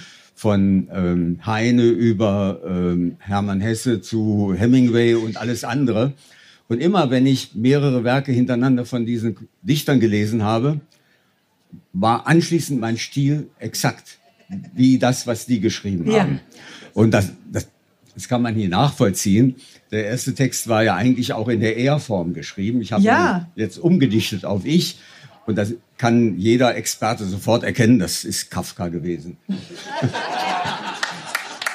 von 0.42 0.88
ähm, 0.92 1.38
Heine 1.46 1.84
über 1.84 2.60
ähm, 2.66 3.16
Hermann 3.20 3.60
Hesse 3.60 4.00
zu 4.00 4.52
Hemingway 4.56 5.14
und 5.14 5.36
alles 5.36 5.62
andere. 5.62 6.14
Und 6.68 6.80
immer 6.80 7.10
wenn 7.10 7.26
ich 7.26 7.54
mehrere 7.54 8.02
Werke 8.02 8.32
hintereinander 8.32 8.84
von 8.84 9.06
diesen 9.06 9.36
Dichtern 9.62 10.00
gelesen 10.00 10.42
habe, 10.42 10.80
war 11.92 12.26
anschließend 12.26 12.80
mein 12.80 12.96
Stil 12.96 13.48
exakt 13.58 14.18
wie 14.74 14.98
das, 14.98 15.26
was 15.26 15.46
die 15.46 15.60
geschrieben 15.60 16.10
ja. 16.10 16.20
haben. 16.20 16.40
Und 16.92 17.12
das, 17.12 17.32
das, 17.50 17.68
das 18.14 18.28
kann 18.28 18.42
man 18.42 18.54
hier 18.54 18.68
nachvollziehen. 18.68 19.56
Der 19.90 20.04
erste 20.06 20.34
Text 20.34 20.68
war 20.68 20.82
ja 20.82 20.94
eigentlich 20.94 21.32
auch 21.32 21.48
in 21.48 21.60
der 21.60 21.76
Er-Form 21.76 22.34
geschrieben. 22.34 22.82
Ich 22.82 22.92
habe 22.92 23.02
ja. 23.02 23.38
ihn 23.38 23.46
jetzt 23.56 23.78
umgedichtet 23.78 24.44
auf 24.44 24.64
Ich. 24.64 24.98
Und 25.46 25.56
das 25.56 25.74
kann 25.98 26.38
jeder 26.38 26.76
Experte 26.76 27.24
sofort 27.24 27.64
erkennen, 27.64 27.98
das 27.98 28.24
ist 28.24 28.50
Kafka 28.50 28.88
gewesen. 28.88 29.38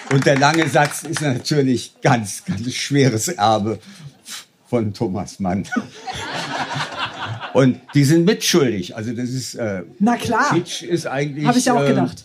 Und 0.09 0.25
der 0.25 0.39
lange 0.39 0.67
Satz 0.69 1.03
ist 1.03 1.21
natürlich 1.21 1.95
ganz, 2.01 2.45
ganz 2.45 2.73
schweres 2.73 3.27
Erbe 3.27 3.79
von 4.67 4.93
Thomas 4.93 5.39
Mann. 5.39 5.65
Und 7.57 7.79
die 7.95 8.03
sind 8.03 8.25
mitschuldig. 8.25 8.95
Also 8.95 9.13
das 9.13 9.29
ist. 9.29 9.55
Äh, 9.55 9.83
Na 9.99 10.15
klar. 10.15 10.53
Kitsch 10.53 10.83
ist 10.83 11.07
eigentlich. 11.07 11.45
Habe 11.45 11.57
ich 11.57 11.71
auch 11.71 11.81
äh, 11.81 11.87
gedacht 11.87 12.23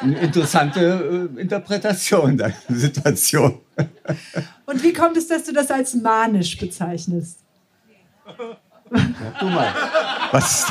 eine 0.00 0.18
interessante 0.20 1.30
äh, 1.36 1.40
Interpretation 1.40 2.36
der 2.36 2.52
Situation. 2.68 3.58
Und 4.66 4.82
wie 4.82 4.92
kommt 4.92 5.16
es, 5.16 5.28
dass 5.28 5.44
du 5.44 5.52
das 5.52 5.70
als 5.70 5.94
manisch 5.94 6.56
bezeichnest? 6.56 7.40
Ja, 8.28 9.34
du 9.40 9.46
mal. 9.46 9.74
Was? 10.32 10.66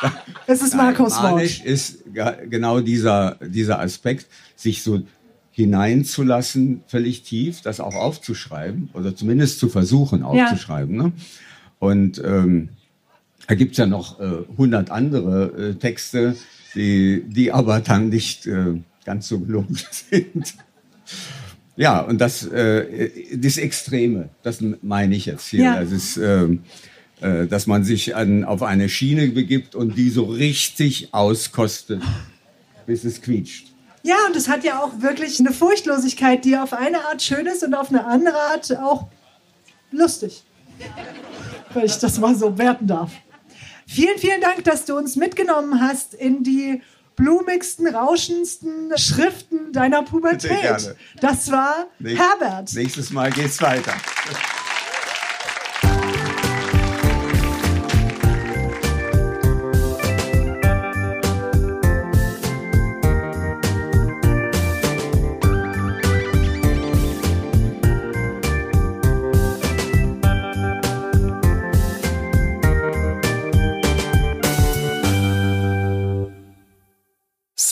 Es 0.50 0.62
ist 0.62 0.76
Markus 0.76 1.14
Wort. 1.16 1.34
Manisch 1.34 1.60
ist 1.60 2.04
genau 2.14 2.80
dieser, 2.80 3.36
dieser 3.40 3.80
Aspekt, 3.80 4.28
sich 4.54 4.82
so 4.82 5.02
hineinzulassen, 5.50 6.84
völlig 6.86 7.24
tief, 7.24 7.60
das 7.62 7.80
auch 7.80 7.94
aufzuschreiben 7.94 8.90
oder 8.94 9.14
zumindest 9.14 9.58
zu 9.58 9.68
versuchen 9.68 10.22
aufzuschreiben. 10.22 10.96
Ja. 10.96 11.02
Ne? 11.02 11.12
Und 11.80 12.22
ähm, 12.24 12.70
Da 13.48 13.54
gibt's 13.54 13.78
ja 13.78 13.86
noch 13.86 14.20
äh, 14.20 14.44
100 14.52 14.90
andere 14.90 15.70
äh, 15.70 15.74
Texte, 15.74 16.36
die, 16.74 17.24
die 17.26 17.50
aber 17.50 17.80
dann 17.80 18.10
nicht 18.10 18.46
äh, 18.46 18.80
ganz 19.04 19.26
so 19.26 19.40
gelungen 19.40 19.76
sind. 19.90 20.54
Ja, 21.74 22.00
und 22.00 22.20
das, 22.20 22.44
äh, 22.46 23.10
das 23.34 23.56
Extreme, 23.56 24.28
das 24.42 24.58
meine 24.82 25.16
ich 25.16 25.26
jetzt 25.26 25.48
hier. 25.48 25.62
Ja. 25.62 25.80
Das 25.80 25.92
ist, 25.92 26.18
äh, 26.18 26.44
äh, 27.20 27.46
dass 27.46 27.66
man 27.66 27.84
sich 27.84 28.14
an, 28.14 28.44
auf 28.44 28.62
eine 28.62 28.90
Schiene 28.90 29.28
begibt 29.28 29.74
und 29.74 29.96
die 29.96 30.10
so 30.10 30.24
richtig 30.24 31.14
auskostet, 31.14 32.02
bis 32.86 33.04
es 33.04 33.22
quietscht. 33.22 33.68
Ja, 34.02 34.16
und 34.26 34.36
es 34.36 34.48
hat 34.48 34.62
ja 34.62 34.80
auch 34.82 35.00
wirklich 35.00 35.40
eine 35.40 35.52
Furchtlosigkeit, 35.52 36.44
die 36.44 36.58
auf 36.58 36.74
eine 36.74 36.98
Art 37.06 37.22
schön 37.22 37.46
ist 37.46 37.64
und 37.64 37.74
auf 37.74 37.88
eine 37.88 38.04
andere 38.04 38.36
Art 38.52 38.76
auch 38.76 39.08
lustig. 39.90 40.42
Wenn 41.72 41.84
ich 41.84 41.96
das 41.96 42.18
mal 42.18 42.34
so 42.34 42.58
werten 42.58 42.86
darf. 42.86 43.12
Vielen, 43.90 44.18
vielen 44.18 44.40
Dank, 44.42 44.64
dass 44.64 44.84
du 44.84 44.94
uns 44.96 45.16
mitgenommen 45.16 45.80
hast 45.80 46.12
in 46.12 46.42
die 46.42 46.82
blumigsten, 47.16 47.86
rauschendsten 47.88 48.92
Schriften 48.98 49.72
deiner 49.72 50.02
Pubertät. 50.02 50.60
gerne. 50.60 50.94
Das 51.20 51.50
war 51.50 51.86
Nächst- 51.98 52.22
Herbert. 52.22 52.74
Nächstes 52.74 53.10
Mal 53.10 53.30
geht's 53.30 53.60
weiter. 53.62 53.94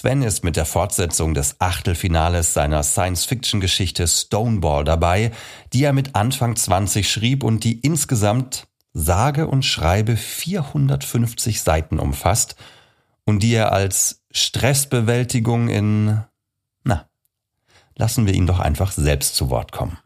Sven 0.07 0.23
ist 0.23 0.45
mit 0.45 0.55
der 0.55 0.67
Fortsetzung 0.67 1.35
des 1.35 1.57
Achtelfinales 1.61 2.55
seiner 2.55 2.85
Science-Fiction-Geschichte 2.85 4.07
Stoneball 4.07 4.85
dabei, 4.85 5.33
die 5.73 5.83
er 5.83 5.93
mit 5.93 6.15
Anfang 6.15 6.55
20 6.55 7.11
schrieb 7.11 7.43
und 7.43 7.65
die 7.65 7.81
insgesamt 7.81 8.69
sage 8.93 9.49
und 9.49 9.65
schreibe 9.65 10.17
450 10.17 11.61
Seiten 11.61 11.99
umfasst 11.99 12.55
und 13.25 13.43
die 13.43 13.53
er 13.53 13.73
als 13.73 14.23
Stressbewältigung 14.31 15.69
in, 15.69 16.23
na, 16.85 17.09
lassen 17.97 18.27
wir 18.27 18.35
ihn 18.35 18.47
doch 18.47 18.61
einfach 18.61 18.93
selbst 18.93 19.35
zu 19.35 19.51
Wort 19.51 19.73
kommen. 19.73 19.99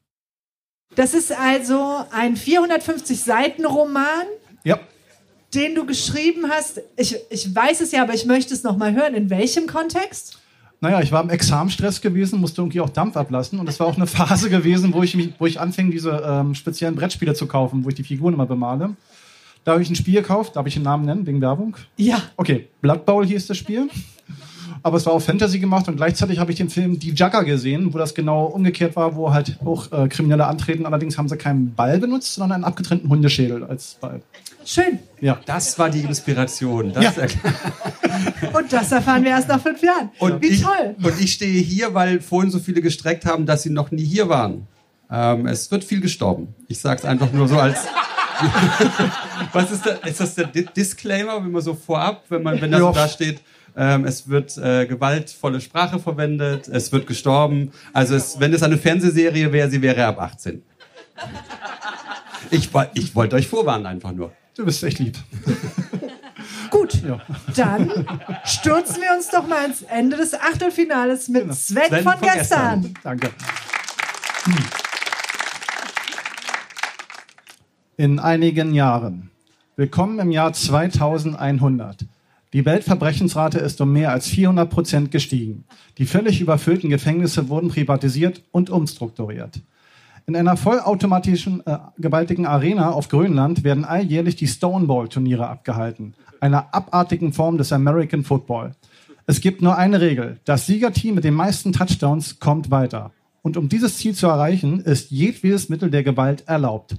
Das 0.94 1.12
ist 1.12 1.30
also 1.30 2.06
ein 2.10 2.38
450 2.38 3.22
Seiten 3.22 3.66
Roman, 3.66 4.24
Ja. 4.64 4.78
Den 5.54 5.74
du 5.74 5.84
geschrieben 5.84 6.48
hast. 6.48 6.80
Ich, 6.96 7.16
ich 7.30 7.54
weiß 7.54 7.80
es 7.80 7.92
ja, 7.92 8.02
aber 8.02 8.14
ich 8.14 8.24
möchte 8.24 8.54
es 8.54 8.62
noch 8.62 8.76
mal 8.76 8.94
hören. 8.94 9.14
In 9.14 9.30
welchem 9.30 9.66
Kontext? 9.66 10.38
Naja, 10.80 11.00
ich 11.02 11.12
war 11.12 11.22
im 11.22 11.30
Examenstress 11.30 12.00
gewesen, 12.00 12.40
musste 12.40 12.62
irgendwie 12.62 12.80
auch 12.80 12.88
Dampf 12.88 13.16
ablassen. 13.16 13.58
Und 13.58 13.68
es 13.68 13.78
war 13.80 13.86
auch 13.86 13.96
eine 13.96 14.06
Phase 14.08 14.48
gewesen, 14.48 14.94
wo 14.94 15.02
ich, 15.02 15.14
mich, 15.14 15.34
wo 15.38 15.46
ich 15.46 15.60
anfing, 15.60 15.90
diese 15.90 16.22
ähm, 16.24 16.54
speziellen 16.54 16.94
Brettspiele 16.94 17.34
zu 17.34 17.46
kaufen, 17.46 17.84
wo 17.84 17.88
ich 17.88 17.94
die 17.94 18.04
Figuren 18.04 18.34
immer 18.34 18.46
bemale. 18.46 18.96
Da 19.64 19.72
habe 19.72 19.82
ich 19.82 19.90
ein 19.90 19.96
Spiel 19.96 20.14
gekauft, 20.14 20.56
darf 20.56 20.66
ich 20.66 20.74
den 20.74 20.84
Namen 20.84 21.04
nennen, 21.04 21.26
wegen 21.26 21.40
Werbung? 21.40 21.76
Ja. 21.96 22.22
Okay, 22.36 22.68
Blood 22.80 23.04
Bowl 23.04 23.26
hieß 23.26 23.46
das 23.46 23.58
Spiel. 23.58 23.88
Aber 24.82 24.96
es 24.96 25.06
war 25.06 25.12
auf 25.12 25.24
Fantasy 25.24 25.58
gemacht 25.58 25.88
und 25.88 25.96
gleichzeitig 25.96 26.38
habe 26.38 26.52
ich 26.52 26.58
den 26.58 26.70
Film 26.70 26.98
Die 26.98 27.10
Jugger 27.10 27.44
gesehen, 27.44 27.92
wo 27.92 27.98
das 27.98 28.14
genau 28.14 28.44
umgekehrt 28.46 28.96
war, 28.96 29.14
wo 29.16 29.32
halt 29.32 29.58
auch 29.64 29.90
äh, 29.92 30.08
Kriminelle 30.08 30.46
antreten. 30.46 30.86
Allerdings 30.86 31.18
haben 31.18 31.28
sie 31.28 31.36
keinen 31.36 31.74
Ball 31.74 31.98
benutzt, 31.98 32.34
sondern 32.34 32.52
einen 32.56 32.64
abgetrennten 32.64 33.08
Hundeschädel 33.10 33.64
als 33.64 33.96
Ball. 34.00 34.22
Schön. 34.64 34.98
Ja. 35.20 35.38
Das 35.46 35.78
war 35.78 35.90
die 35.90 36.00
Inspiration. 36.00 36.92
Das 36.92 37.04
Ja. 37.04 37.12
Und 38.58 38.72
das 38.72 38.92
erfahren 38.92 39.22
wir 39.24 39.30
erst 39.30 39.48
nach 39.48 39.60
fünf 39.60 39.82
Jahren. 39.82 40.10
Und 40.18 40.42
Wie 40.42 40.48
ich, 40.48 40.62
toll. 40.62 40.94
Und 41.02 41.20
ich 41.20 41.32
stehe 41.32 41.60
hier, 41.62 41.94
weil 41.94 42.20
vorhin 42.20 42.50
so 42.50 42.58
viele 42.58 42.80
gestreckt 42.80 43.24
haben, 43.26 43.46
dass 43.46 43.62
sie 43.62 43.70
noch 43.70 43.90
nie 43.90 44.04
hier 44.04 44.28
waren. 44.28 44.66
Ähm, 45.10 45.46
es 45.46 45.70
wird 45.70 45.84
viel 45.84 46.00
gestorben. 46.00 46.54
Ich 46.68 46.78
sage 46.80 47.00
es 47.00 47.04
einfach 47.04 47.32
nur 47.32 47.48
so 47.48 47.58
als. 47.58 47.78
Was 49.52 49.70
ist, 49.70 49.84
der, 49.84 50.04
ist 50.06 50.20
das 50.20 50.34
der 50.34 50.46
Di- 50.46 50.66
Disclaimer, 50.74 51.42
wenn 51.44 51.50
man 51.50 51.62
so 51.62 51.74
vorab, 51.74 52.24
wenn 52.28 52.42
man, 52.42 52.60
wenn 52.60 52.70
da 52.70 52.78
so 52.78 52.92
da 52.92 53.08
steht, 53.08 53.40
ähm, 53.76 54.04
es 54.04 54.28
wird 54.28 54.56
äh, 54.59 54.87
gewaltvolle 54.87 55.61
Sprache 55.61 55.98
verwendet, 55.98 56.68
es 56.68 56.92
wird 56.92 57.06
gestorben. 57.06 57.72
Also 57.92 58.14
es, 58.14 58.40
wenn 58.40 58.52
es 58.52 58.62
eine 58.62 58.78
Fernsehserie 58.78 59.52
wäre, 59.52 59.70
sie 59.70 59.83
wäre 59.83 60.04
ab 60.04 60.20
18. 60.20 60.62
Ich, 62.50 62.70
ich 62.94 63.14
wollte 63.14 63.37
euch 63.37 63.46
vorwarnen 63.46 63.87
einfach 63.87 64.12
nur. 64.12 64.33
Du 64.56 64.64
bist 64.64 64.83
echt 64.83 64.98
lieb. 64.98 65.16
Gut. 66.70 67.02
Ja. 67.02 67.20
Dann 67.56 67.90
stürzen 68.44 68.96
wir 69.02 69.14
uns 69.16 69.28
doch 69.28 69.46
mal 69.46 69.64
ins 69.66 69.83
Ende 69.83 70.16
des 70.16 70.35
Achtelfinales 70.35 71.28
mit 71.28 71.52
Sven, 71.54 71.88
Sven 71.88 72.02
von, 72.02 72.12
von 72.12 72.20
gestern. 72.22 72.83
gestern. 72.83 72.94
Danke. 73.02 73.30
In 77.96 78.18
einigen 78.18 78.74
Jahren. 78.74 79.30
Willkommen 79.76 80.18
im 80.18 80.30
Jahr 80.30 80.52
2100. 80.52 82.04
Die 82.52 82.64
Weltverbrechensrate 82.64 83.58
ist 83.58 83.80
um 83.80 83.92
mehr 83.92 84.10
als 84.10 84.26
400 84.26 84.68
Prozent 84.68 85.10
gestiegen. 85.12 85.64
Die 85.98 86.06
völlig 86.06 86.40
überfüllten 86.40 86.90
Gefängnisse 86.90 87.48
wurden 87.48 87.68
privatisiert 87.68 88.42
und 88.50 88.70
umstrukturiert. 88.70 89.60
In 90.26 90.34
einer 90.34 90.56
vollautomatischen, 90.56 91.64
äh, 91.64 91.78
gewaltigen 91.98 92.46
Arena 92.46 92.90
auf 92.90 93.08
Grönland 93.08 93.62
werden 93.62 93.84
alljährlich 93.84 94.36
die 94.36 94.48
Stoneball-Turniere 94.48 95.48
abgehalten, 95.48 96.14
einer 96.40 96.74
abartigen 96.74 97.32
Form 97.32 97.56
des 97.56 97.72
American 97.72 98.24
Football. 98.24 98.72
Es 99.26 99.40
gibt 99.40 99.62
nur 99.62 99.76
eine 99.76 100.00
Regel. 100.00 100.40
Das 100.44 100.66
Siegerteam 100.66 101.14
mit 101.14 101.24
den 101.24 101.34
meisten 101.34 101.72
Touchdowns 101.72 102.40
kommt 102.40 102.72
weiter. 102.72 103.12
Und 103.42 103.56
um 103.56 103.68
dieses 103.68 103.96
Ziel 103.96 104.14
zu 104.14 104.26
erreichen, 104.26 104.80
ist 104.80 105.10
jedwedes 105.10 105.68
Mittel 105.68 105.90
der 105.90 106.02
Gewalt 106.02 106.46
erlaubt. 106.48 106.96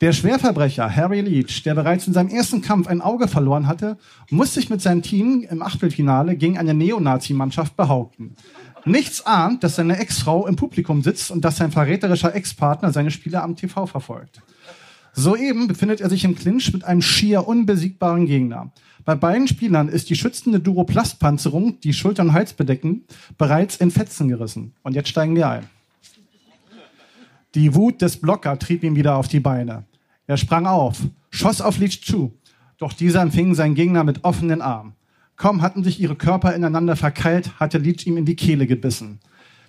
Der 0.00 0.12
Schwerverbrecher 0.12 0.94
Harry 0.94 1.22
Leach, 1.22 1.64
der 1.64 1.74
bereits 1.74 2.06
in 2.06 2.12
seinem 2.12 2.28
ersten 2.28 2.62
Kampf 2.62 2.86
ein 2.86 3.00
Auge 3.00 3.26
verloren 3.26 3.66
hatte, 3.66 3.98
muss 4.30 4.54
sich 4.54 4.70
mit 4.70 4.80
seinem 4.80 5.02
Team 5.02 5.44
im 5.50 5.60
Achtelfinale 5.60 6.36
gegen 6.36 6.56
eine 6.56 6.72
Neonazi-Mannschaft 6.72 7.76
behaupten. 7.76 8.36
Nichts 8.84 9.26
ahnt, 9.26 9.64
dass 9.64 9.74
seine 9.74 9.98
Ex-Frau 9.98 10.46
im 10.46 10.54
Publikum 10.54 11.02
sitzt 11.02 11.32
und 11.32 11.44
dass 11.44 11.56
sein 11.56 11.72
verräterischer 11.72 12.32
Ex-Partner 12.32 12.92
seine 12.92 13.10
Spiele 13.10 13.42
am 13.42 13.56
TV 13.56 13.86
verfolgt. 13.86 14.40
Soeben 15.14 15.66
befindet 15.66 16.00
er 16.00 16.08
sich 16.08 16.22
im 16.22 16.36
Clinch 16.36 16.72
mit 16.72 16.84
einem 16.84 17.02
schier 17.02 17.48
unbesiegbaren 17.48 18.26
Gegner. 18.26 18.70
Bei 19.04 19.16
beiden 19.16 19.48
Spielern 19.48 19.88
ist 19.88 20.10
die 20.10 20.16
schützende 20.16 20.60
Duroplastpanzerung, 20.60 21.80
die 21.80 21.92
Schulter 21.92 22.22
und 22.22 22.34
Hals 22.34 22.52
bedecken, 22.52 23.02
bereits 23.36 23.76
in 23.76 23.90
Fetzen 23.90 24.28
gerissen. 24.28 24.74
Und 24.84 24.94
jetzt 24.94 25.08
steigen 25.08 25.34
wir 25.34 25.48
ein. 25.48 25.77
Die 27.54 27.74
Wut 27.74 28.02
des 28.02 28.20
Blocker 28.20 28.58
trieb 28.58 28.84
ihn 28.84 28.96
wieder 28.96 29.16
auf 29.16 29.28
die 29.28 29.40
Beine. 29.40 29.84
Er 30.26 30.36
sprang 30.36 30.66
auf, 30.66 30.98
schoss 31.30 31.60
auf 31.60 31.78
Leach 31.78 32.02
zu, 32.02 32.34
doch 32.76 32.92
dieser 32.92 33.22
empfing 33.22 33.54
seinen 33.54 33.74
Gegner 33.74 34.04
mit 34.04 34.24
offenen 34.24 34.60
Armen. 34.60 34.94
Kaum 35.36 35.62
hatten 35.62 35.82
sich 35.82 36.00
ihre 36.00 36.16
Körper 36.16 36.54
ineinander 36.54 36.96
verkeilt, 36.96 37.58
hatte 37.58 37.78
Leach 37.78 38.06
ihm 38.06 38.16
in 38.16 38.26
die 38.26 38.36
Kehle 38.36 38.66
gebissen. 38.66 39.20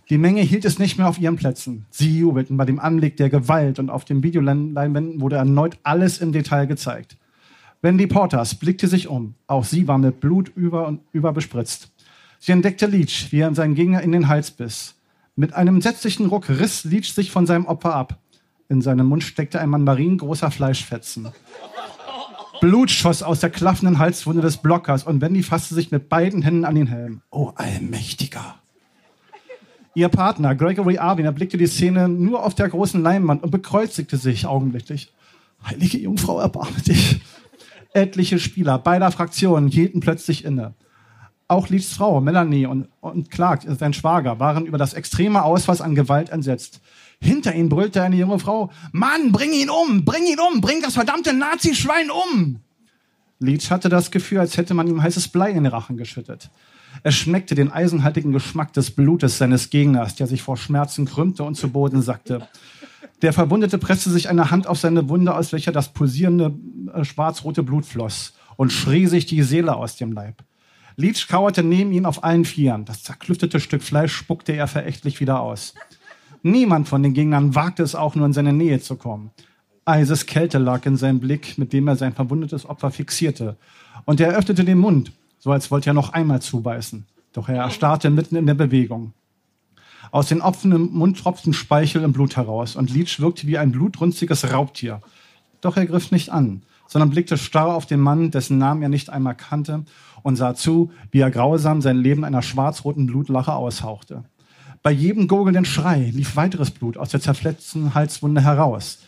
Die 0.09 0.17
Menge 0.17 0.41
hielt 0.41 0.65
es 0.65 0.79
nicht 0.79 0.97
mehr 0.97 1.07
auf 1.07 1.19
ihren 1.19 1.35
Plätzen. 1.35 1.85
Sie 1.91 2.17
jubelten 2.17 2.57
bei 2.57 2.65
dem 2.65 2.79
Anblick 2.79 3.15
der 3.17 3.29
Gewalt 3.29 3.77
und 3.77 3.91
auf 3.91 4.03
den 4.03 4.23
Videoleinwänden 4.23 5.21
wurde 5.21 5.35
erneut 5.35 5.77
alles 5.83 6.17
im 6.17 6.31
Detail 6.31 6.65
gezeigt. 6.65 7.15
Wendy 7.81 8.07
Porters 8.07 8.55
blickte 8.55 8.87
sich 8.87 9.07
um. 9.07 9.35
Auch 9.45 9.63
sie 9.63 9.87
war 9.87 9.99
mit 9.99 10.19
Blut 10.19 10.51
über 10.55 10.87
und 10.87 11.01
über 11.13 11.31
bespritzt. 11.31 11.91
Sie 12.39 12.51
entdeckte 12.51 12.87
Leach, 12.87 13.27
wie 13.31 13.39
er 13.39 13.53
seinen 13.53 13.75
Gegner 13.75 14.01
in 14.01 14.11
den 14.11 14.27
Hals 14.27 14.51
biss. 14.51 14.95
Mit 15.39 15.53
einem 15.53 15.75
entsetzlichen 15.75 16.25
Ruck 16.25 16.49
riss 16.49 16.83
Leach 16.83 17.13
sich 17.13 17.31
von 17.31 17.45
seinem 17.45 17.65
Opfer 17.65 17.95
ab. 17.95 18.19
In 18.67 18.81
seinem 18.81 19.07
Mund 19.07 19.23
steckte 19.23 19.61
ein 19.61 19.69
Mandarin 19.69 20.17
großer 20.17 20.51
Fleischfetzen. 20.51 21.29
Blut 22.59 22.91
schoss 22.91 23.23
aus 23.23 23.39
der 23.39 23.49
klaffenden 23.49 23.99
Halswunde 23.99 24.41
des 24.41 24.57
Blockers 24.57 25.05
und 25.05 25.21
Wendy 25.21 25.41
fasste 25.41 25.75
sich 25.75 25.91
mit 25.91 26.09
beiden 26.09 26.41
Händen 26.41 26.65
an 26.65 26.75
den 26.75 26.87
Helm. 26.87 27.21
Oh, 27.31 27.53
Allmächtiger! 27.55 28.55
Ihr 29.95 30.09
Partner, 30.09 30.55
Gregory 30.55 30.97
Arvin, 30.97 31.23
erblickte 31.23 31.55
die 31.55 31.67
Szene 31.67 32.09
nur 32.09 32.43
auf 32.43 32.53
der 32.53 32.67
großen 32.67 33.01
Leinwand 33.01 33.41
und 33.41 33.51
bekreuzigte 33.51 34.17
sich 34.17 34.45
augenblicklich. 34.45 35.13
Heilige 35.65 35.99
Jungfrau, 35.99 36.41
erbarme 36.41 36.81
dich. 36.85 37.21
Etliche 37.93 38.39
Spieler 38.39 38.77
beider 38.77 39.09
Fraktionen 39.09 39.69
hielten 39.69 40.01
plötzlich 40.01 40.43
inne. 40.43 40.73
Auch 41.49 41.67
Leachs 41.67 41.93
Frau, 41.93 42.21
Melanie 42.21 42.67
und, 42.67 42.87
und 43.01 43.31
Clark, 43.31 43.63
sein 43.63 43.93
Schwager, 43.93 44.39
waren 44.39 44.67
über 44.67 44.77
das 44.77 44.93
extreme 44.93 45.43
Ausmaß 45.43 45.81
an 45.81 45.95
Gewalt 45.95 46.29
entsetzt. 46.29 46.79
Hinter 47.19 47.55
ihnen 47.55 47.69
brüllte 47.69 48.03
eine 48.03 48.15
junge 48.15 48.37
Frau, 48.37 48.69
Mann, 48.91 49.31
bring 49.31 49.51
ihn 49.51 49.71
um, 49.71 50.05
bring 50.05 50.27
ihn 50.27 50.37
um, 50.39 50.61
bring 50.61 50.79
das 50.83 50.93
verdammte 50.93 51.33
Nazi-Schwein 51.33 52.11
um! 52.11 52.59
Leach 53.39 53.71
hatte 53.71 53.89
das 53.89 54.11
Gefühl, 54.11 54.37
als 54.37 54.57
hätte 54.57 54.75
man 54.75 54.87
ihm 54.87 55.01
heißes 55.01 55.29
Blei 55.29 55.49
in 55.49 55.63
den 55.63 55.73
Rachen 55.73 55.97
geschüttet. 55.97 56.51
Er 57.01 57.11
schmeckte 57.11 57.55
den 57.55 57.71
eisenhaltigen 57.71 58.31
Geschmack 58.31 58.73
des 58.73 58.91
Blutes 58.91 59.39
seines 59.39 59.71
Gegners, 59.71 60.13
der 60.13 60.27
sich 60.27 60.43
vor 60.43 60.55
Schmerzen 60.55 61.05
krümmte 61.05 61.43
und 61.43 61.55
zu 61.55 61.71
Boden 61.71 62.03
sackte. 62.03 62.47
Der 63.23 63.33
Verwundete 63.33 63.79
presste 63.79 64.11
sich 64.11 64.29
eine 64.29 64.51
Hand 64.51 64.67
auf 64.67 64.77
seine 64.77 65.09
Wunde, 65.09 65.33
aus 65.33 65.51
welcher 65.51 65.71
das 65.71 65.89
pulsierende 65.93 66.53
äh, 66.93 67.03
schwarz-rote 67.03 67.63
Blut 67.63 67.85
floss 67.85 68.33
und 68.55 68.71
schrie 68.71 69.07
sich 69.07 69.25
die 69.25 69.41
Seele 69.41 69.75
aus 69.75 69.95
dem 69.95 70.11
Leib. 70.11 70.43
Leech 70.99 71.29
kauerte 71.29 71.63
neben 71.63 71.93
ihn 71.93 72.05
auf 72.05 72.25
allen 72.25 72.43
Vieren. 72.43 72.83
Das 72.83 73.03
zerklüftete 73.03 73.61
Stück 73.61 73.83
Fleisch 73.83 74.11
spuckte 74.11 74.51
er 74.51 74.67
verächtlich 74.67 75.21
wieder 75.21 75.39
aus. 75.39 75.73
Niemand 76.43 76.89
von 76.89 77.01
den 77.01 77.13
Gegnern 77.13 77.55
wagte 77.55 77.83
es 77.83 77.95
auch 77.95 78.15
nur 78.15 78.25
in 78.25 78.33
seine 78.33 78.51
Nähe 78.51 78.81
zu 78.81 78.97
kommen. 78.97 79.31
Eises 79.85 80.25
Kälte 80.25 80.57
lag 80.57 80.85
in 80.85 80.97
seinem 80.97 81.21
Blick, 81.21 81.57
mit 81.57 81.71
dem 81.71 81.87
er 81.87 81.95
sein 81.95 82.13
verwundetes 82.13 82.65
Opfer 82.65 82.91
fixierte. 82.91 83.55
Und 84.03 84.19
er 84.19 84.35
öffnete 84.35 84.65
den 84.65 84.77
Mund, 84.77 85.13
so 85.37 85.53
als 85.53 85.71
wollte 85.71 85.89
er 85.89 85.93
noch 85.93 86.11
einmal 86.11 86.41
zubeißen. 86.41 87.05
Doch 87.31 87.47
er 87.47 87.63
erstarrte 87.63 88.09
mitten 88.09 88.35
in 88.35 88.45
der 88.45 88.55
Bewegung. 88.55 89.13
Aus 90.11 90.27
den 90.27 90.41
offenen 90.41 90.91
Mund 90.91 91.17
tropften 91.17 91.53
Speichel 91.53 92.03
und 92.03 92.11
Blut 92.11 92.35
heraus 92.35 92.75
und 92.75 92.93
Leech 92.93 93.21
wirkte 93.21 93.47
wie 93.47 93.57
ein 93.57 93.71
blutrünstiges 93.71 94.51
Raubtier. 94.51 95.01
Doch 95.61 95.77
er 95.77 95.85
griff 95.85 96.11
nicht 96.11 96.29
an, 96.29 96.63
sondern 96.89 97.11
blickte 97.11 97.37
starr 97.37 97.73
auf 97.73 97.85
den 97.85 98.01
Mann, 98.01 98.31
dessen 98.31 98.57
Namen 98.57 98.81
er 98.81 98.89
nicht 98.89 99.09
einmal 99.09 99.35
kannte, 99.35 99.85
und 100.23 100.35
sah 100.35 100.55
zu, 100.55 100.91
wie 101.11 101.19
er 101.19 101.31
grausam 101.31 101.81
sein 101.81 101.97
Leben 101.97 102.23
einer 102.23 102.41
schwarz-roten 102.41 103.05
Blutlache 103.07 103.53
aushauchte. 103.53 104.23
Bei 104.81 104.91
jedem 104.91 105.27
gurgelnden 105.27 105.65
Schrei 105.65 106.11
lief 106.13 106.35
weiteres 106.35 106.71
Blut 106.71 106.97
aus 106.97 107.09
der 107.09 107.19
zerfletzten 107.19 107.93
Halswunde 107.93 108.41
heraus. 108.41 108.99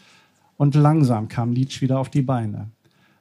Und 0.58 0.76
langsam 0.76 1.28
kam 1.28 1.54
Leech 1.54 1.82
wieder 1.82 2.00
auf 2.00 2.10
die 2.10 2.21
Beine. 2.21 2.67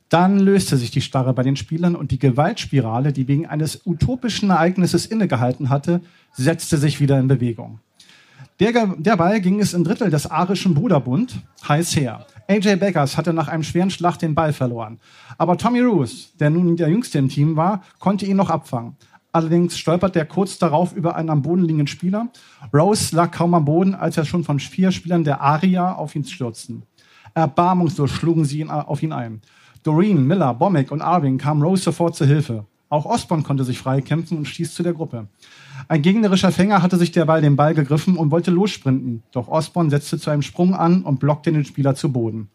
Dann 0.09 0.41
löste 0.41 0.77
sich 0.77 0.91
die 0.91 1.01
Starre 1.01 1.33
bei 1.33 1.45
den 1.45 1.55
Spielern 1.55 1.95
und 1.95 2.11
die 2.11 2.19
Gewaltspirale, 2.19 3.13
die 3.13 3.29
wegen 3.29 3.47
eines 3.47 3.87
utopischen 3.87 4.51
Ereignisses 4.51 5.07
innegehalten 5.07 5.71
hatte, 5.71 6.01
setzte 6.33 6.77
sich 6.79 7.01
wieder 7.01 7.19
in 7.21 7.29
Bewegung. 7.29 7.79
Der, 8.59 8.73
derweil 8.99 9.41
ging 9.41 9.61
es 9.61 9.73
im 9.73 9.85
Drittel 9.85 10.11
des 10.11 10.27
arischen 10.27 10.75
Bruderbund 10.75 11.41
heiß 11.67 11.95
her. 11.97 12.27
AJ 12.51 12.77
Beggars 12.77 13.17
hatte 13.17 13.33
nach 13.33 13.47
einem 13.47 13.63
schweren 13.63 13.91
Schlag 13.91 14.17
den 14.17 14.35
Ball 14.35 14.53
verloren. 14.53 14.99
Aber 15.39 15.57
Tommy 15.57 15.83
Roos, 15.83 16.33
der 16.41 16.51
nun 16.51 16.77
der 16.77 16.89
Jüngste 16.89 17.19
im 17.19 17.29
Team 17.29 17.55
war, 17.55 17.85
konnte 18.01 18.27
ihn 18.27 18.37
noch 18.37 18.51
abfangen. 18.51 18.97
Allerdings 19.31 19.79
stolpert 19.79 20.17
er 20.17 20.25
kurz 20.25 20.59
darauf 20.59 20.93
über 20.93 21.15
einen 21.15 21.31
am 21.31 21.43
Boden 21.43 21.63
liegenden 21.63 21.87
Spieler. 21.87 22.27
Rose 22.75 23.15
lag 23.15 23.31
kaum 23.31 23.55
am 23.55 23.65
Boden, 23.65 23.95
als 23.95 24.17
er 24.17 24.25
schon 24.25 24.43
von 24.43 24.59
vier 24.59 24.91
Spielern 24.91 25.23
der 25.23 25.41
Aria 25.41 25.95
auf 25.95 26.17
ihn 26.17 26.25
stürzten. 26.25 26.83
Erbarmungslos 27.35 28.11
schlugen 28.11 28.45
sie 28.45 28.59
ihn 28.59 28.71
auf 28.71 29.01
ihn 29.05 29.13
ein. 29.13 29.43
Doreen, 29.85 30.27
Miller, 30.27 30.53
Bomek 30.53 30.91
und 30.91 31.03
Arving 31.03 31.39
kamen 31.39 31.63
Rose 31.63 31.85
sofort 31.85 32.17
zur 32.17 32.27
Hilfe. 32.27 32.67
Auch 32.89 33.07
Osborne 33.07 33.45
konnte 33.45 33.63
sich 33.63 33.79
freikämpfen 33.79 34.37
und 34.37 34.49
stieß 34.49 34.75
zu 34.75 34.83
der 34.83 34.95
Gruppe. 34.95 35.29
Ein 35.89 36.03
gegnerischer 36.03 36.53
Fänger 36.53 36.83
hatte 36.83 36.97
sich 36.97 37.13
derweil 37.13 37.43
den 37.43 37.57
Ball 37.57 37.75
gegriffen 37.75 38.17
und 38.17 38.31
wollte 38.31 38.51
lossprinten. 38.51 39.23
Doch 39.33 39.49
Osborne 39.49 39.91
setzte 39.91 40.19
zu 40.19 40.31
einem 40.31 40.43
Sprung 40.43 40.75
an 40.75 41.03
und 41.03 41.21
blockte 41.21 41.53
den 41.53 41.65
Spieler 41.65 41.95
zu 41.95 42.13
Boden. 42.13 42.51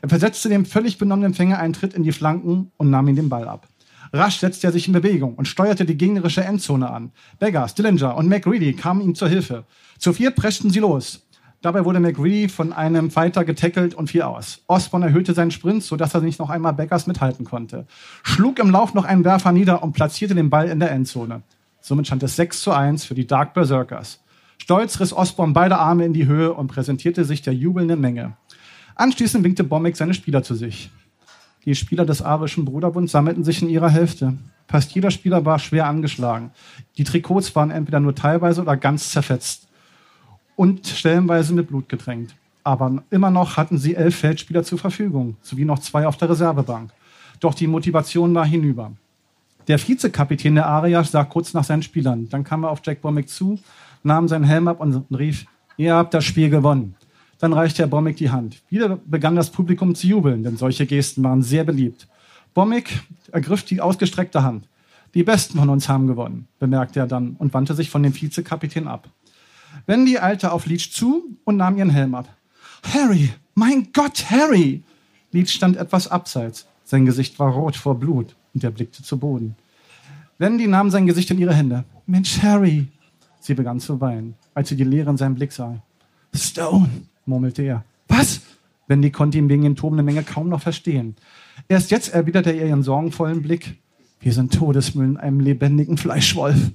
Er 0.00 0.08
versetzte 0.08 0.48
dem 0.48 0.64
völlig 0.64 0.98
benommenen 0.98 1.34
Fänger 1.34 1.58
einen 1.58 1.74
Tritt 1.74 1.94
in 1.94 2.02
die 2.02 2.12
Flanken 2.12 2.72
und 2.76 2.90
nahm 2.90 3.08
ihm 3.08 3.16
den 3.16 3.28
Ball 3.28 3.46
ab. 3.46 3.68
Rasch 4.12 4.38
setzte 4.38 4.66
er 4.66 4.72
sich 4.72 4.86
in 4.86 4.92
Bewegung 4.92 5.34
und 5.34 5.48
steuerte 5.48 5.84
die 5.84 5.96
gegnerische 5.96 6.44
Endzone 6.44 6.90
an. 6.90 7.12
Beggar, 7.38 7.68
Stillinger 7.68 8.16
und 8.16 8.28
McReady 8.28 8.74
kamen 8.74 9.00
ihm 9.00 9.14
zur 9.14 9.28
Hilfe. 9.28 9.64
Zu 9.98 10.12
viert 10.12 10.36
preschten 10.36 10.70
sie 10.70 10.80
los. 10.80 11.26
Dabei 11.62 11.84
wurde 11.84 12.00
McReady 12.00 12.48
von 12.48 12.72
einem 12.72 13.10
Fighter 13.10 13.44
getackelt 13.44 13.94
und 13.94 14.10
fiel 14.10 14.22
aus. 14.22 14.62
Osborne 14.66 15.06
erhöhte 15.06 15.32
seinen 15.32 15.52
Sprint, 15.52 15.84
sodass 15.84 16.12
er 16.12 16.20
nicht 16.20 16.40
noch 16.40 16.50
einmal 16.50 16.74
Beggars 16.74 17.06
mithalten 17.06 17.44
konnte. 17.44 17.86
Schlug 18.24 18.58
im 18.58 18.70
Lauf 18.70 18.94
noch 18.94 19.04
einen 19.04 19.24
Werfer 19.24 19.52
nieder 19.52 19.82
und 19.82 19.92
platzierte 19.92 20.34
den 20.34 20.50
Ball 20.50 20.68
in 20.68 20.80
der 20.80 20.90
Endzone. 20.90 21.42
Somit 21.82 22.06
stand 22.06 22.22
es 22.22 22.36
6 22.36 22.62
zu 22.62 22.70
1 22.70 23.04
für 23.04 23.14
die 23.14 23.26
Dark 23.26 23.54
Berserkers. 23.54 24.20
Stolz 24.56 25.00
riss 25.00 25.12
Osborne 25.12 25.52
beide 25.52 25.78
Arme 25.78 26.06
in 26.06 26.12
die 26.12 26.26
Höhe 26.26 26.54
und 26.54 26.68
präsentierte 26.68 27.24
sich 27.24 27.42
der 27.42 27.54
jubelnden 27.54 28.00
Menge. 28.00 28.36
Anschließend 28.94 29.42
winkte 29.42 29.64
Bombeck 29.64 29.96
seine 29.96 30.14
Spieler 30.14 30.44
zu 30.44 30.54
sich. 30.54 30.90
Die 31.64 31.74
Spieler 31.74 32.06
des 32.06 32.22
arischen 32.22 32.64
Bruderbunds 32.64 33.10
sammelten 33.10 33.42
sich 33.42 33.62
in 33.62 33.68
ihrer 33.68 33.90
Hälfte. 33.90 34.38
Fast 34.68 34.92
jeder 34.92 35.10
Spieler 35.10 35.44
war 35.44 35.58
schwer 35.58 35.86
angeschlagen. 35.86 36.52
Die 36.96 37.04
Trikots 37.04 37.54
waren 37.56 37.72
entweder 37.72 37.98
nur 37.98 38.14
teilweise 38.14 38.62
oder 38.62 38.76
ganz 38.76 39.10
zerfetzt 39.10 39.66
und 40.54 40.86
stellenweise 40.86 41.52
mit 41.52 41.66
Blut 41.66 41.88
getränkt. 41.88 42.36
Aber 42.62 43.02
immer 43.10 43.32
noch 43.32 43.56
hatten 43.56 43.78
sie 43.78 43.96
elf 43.96 44.14
Feldspieler 44.14 44.62
zur 44.62 44.78
Verfügung, 44.78 45.36
sowie 45.42 45.64
noch 45.64 45.80
zwei 45.80 46.06
auf 46.06 46.16
der 46.16 46.30
Reservebank. 46.30 46.92
Doch 47.40 47.54
die 47.54 47.66
Motivation 47.66 48.32
war 48.34 48.46
hinüber. 48.46 48.92
Der 49.68 49.78
Vizekapitän 49.78 50.56
der 50.56 50.66
Aria 50.66 51.04
sah 51.04 51.24
kurz 51.24 51.54
nach 51.54 51.64
seinen 51.64 51.82
Spielern. 51.82 52.28
Dann 52.28 52.44
kam 52.44 52.64
er 52.64 52.70
auf 52.70 52.80
Jack 52.84 53.00
Bommick 53.00 53.28
zu, 53.28 53.58
nahm 54.02 54.28
seinen 54.28 54.44
Helm 54.44 54.68
ab 54.68 54.80
und 54.80 55.06
rief, 55.16 55.46
ihr 55.76 55.94
habt 55.94 56.14
das 56.14 56.24
Spiel 56.24 56.50
gewonnen. 56.50 56.96
Dann 57.38 57.52
reichte 57.52 57.82
er 57.82 57.88
Bommick 57.88 58.16
die 58.16 58.30
Hand. 58.30 58.62
Wieder 58.68 58.98
begann 59.04 59.36
das 59.36 59.50
Publikum 59.50 59.94
zu 59.94 60.06
jubeln, 60.06 60.42
denn 60.42 60.56
solche 60.56 60.86
Gesten 60.86 61.22
waren 61.22 61.42
sehr 61.42 61.64
beliebt. 61.64 62.08
Bommick 62.54 63.02
ergriff 63.30 63.62
die 63.64 63.80
ausgestreckte 63.80 64.42
Hand. 64.42 64.68
Die 65.14 65.22
Besten 65.22 65.58
von 65.58 65.68
uns 65.68 65.88
haben 65.88 66.06
gewonnen, 66.06 66.48
bemerkte 66.58 67.00
er 67.00 67.06
dann 67.06 67.36
und 67.38 67.52
wandte 67.54 67.74
sich 67.74 67.90
von 67.90 68.02
dem 68.02 68.14
Vizekapitän 68.14 68.88
ab. 68.88 69.08
Wendy 69.86 70.18
eilte 70.18 70.52
auf 70.52 70.66
Leech 70.66 70.92
zu 70.92 71.36
und 71.44 71.56
nahm 71.56 71.76
ihren 71.76 71.90
Helm 71.90 72.14
ab. 72.14 72.28
Harry, 72.94 73.30
mein 73.54 73.88
Gott, 73.92 74.30
Harry! 74.30 74.82
Leech 75.30 75.50
stand 75.50 75.76
etwas 75.76 76.08
abseits. 76.08 76.66
Sein 76.84 77.06
Gesicht 77.06 77.38
war 77.38 77.52
rot 77.52 77.76
vor 77.76 77.98
Blut 77.98 78.34
und 78.54 78.64
er 78.64 78.70
blickte 78.70 79.02
zu 79.02 79.18
Boden. 79.18 79.56
Wendy 80.38 80.66
nahm 80.66 80.90
sein 80.90 81.06
Gesicht 81.06 81.30
in 81.30 81.38
ihre 81.38 81.54
Hände. 81.54 81.84
Mensch, 82.06 82.42
Harry! 82.42 82.88
Sie 83.40 83.54
begann 83.54 83.80
zu 83.80 84.00
weinen, 84.00 84.34
als 84.54 84.68
sie 84.68 84.76
die 84.76 84.84
Leere 84.84 85.10
in 85.10 85.16
seinem 85.16 85.34
Blick 85.34 85.52
sah. 85.52 85.82
Stone, 86.34 86.90
murmelte 87.26 87.62
er. 87.62 87.84
Was? 88.08 88.40
Wendy 88.86 89.10
konnte 89.10 89.38
ihn 89.38 89.48
wegen 89.48 89.62
den 89.62 89.76
tobenden 89.76 90.04
Menge 90.04 90.22
kaum 90.22 90.48
noch 90.48 90.60
verstehen. 90.60 91.16
Erst 91.68 91.90
jetzt 91.90 92.12
erwiderte 92.12 92.50
er 92.50 92.66
ihren 92.66 92.82
sorgenvollen 92.82 93.42
Blick. 93.42 93.78
Wir 94.20 94.32
sind 94.32 94.54
Todesmüll 94.54 95.06
in 95.06 95.16
einem 95.16 95.40
lebendigen 95.40 95.96
Fleischwolf. 95.96 96.70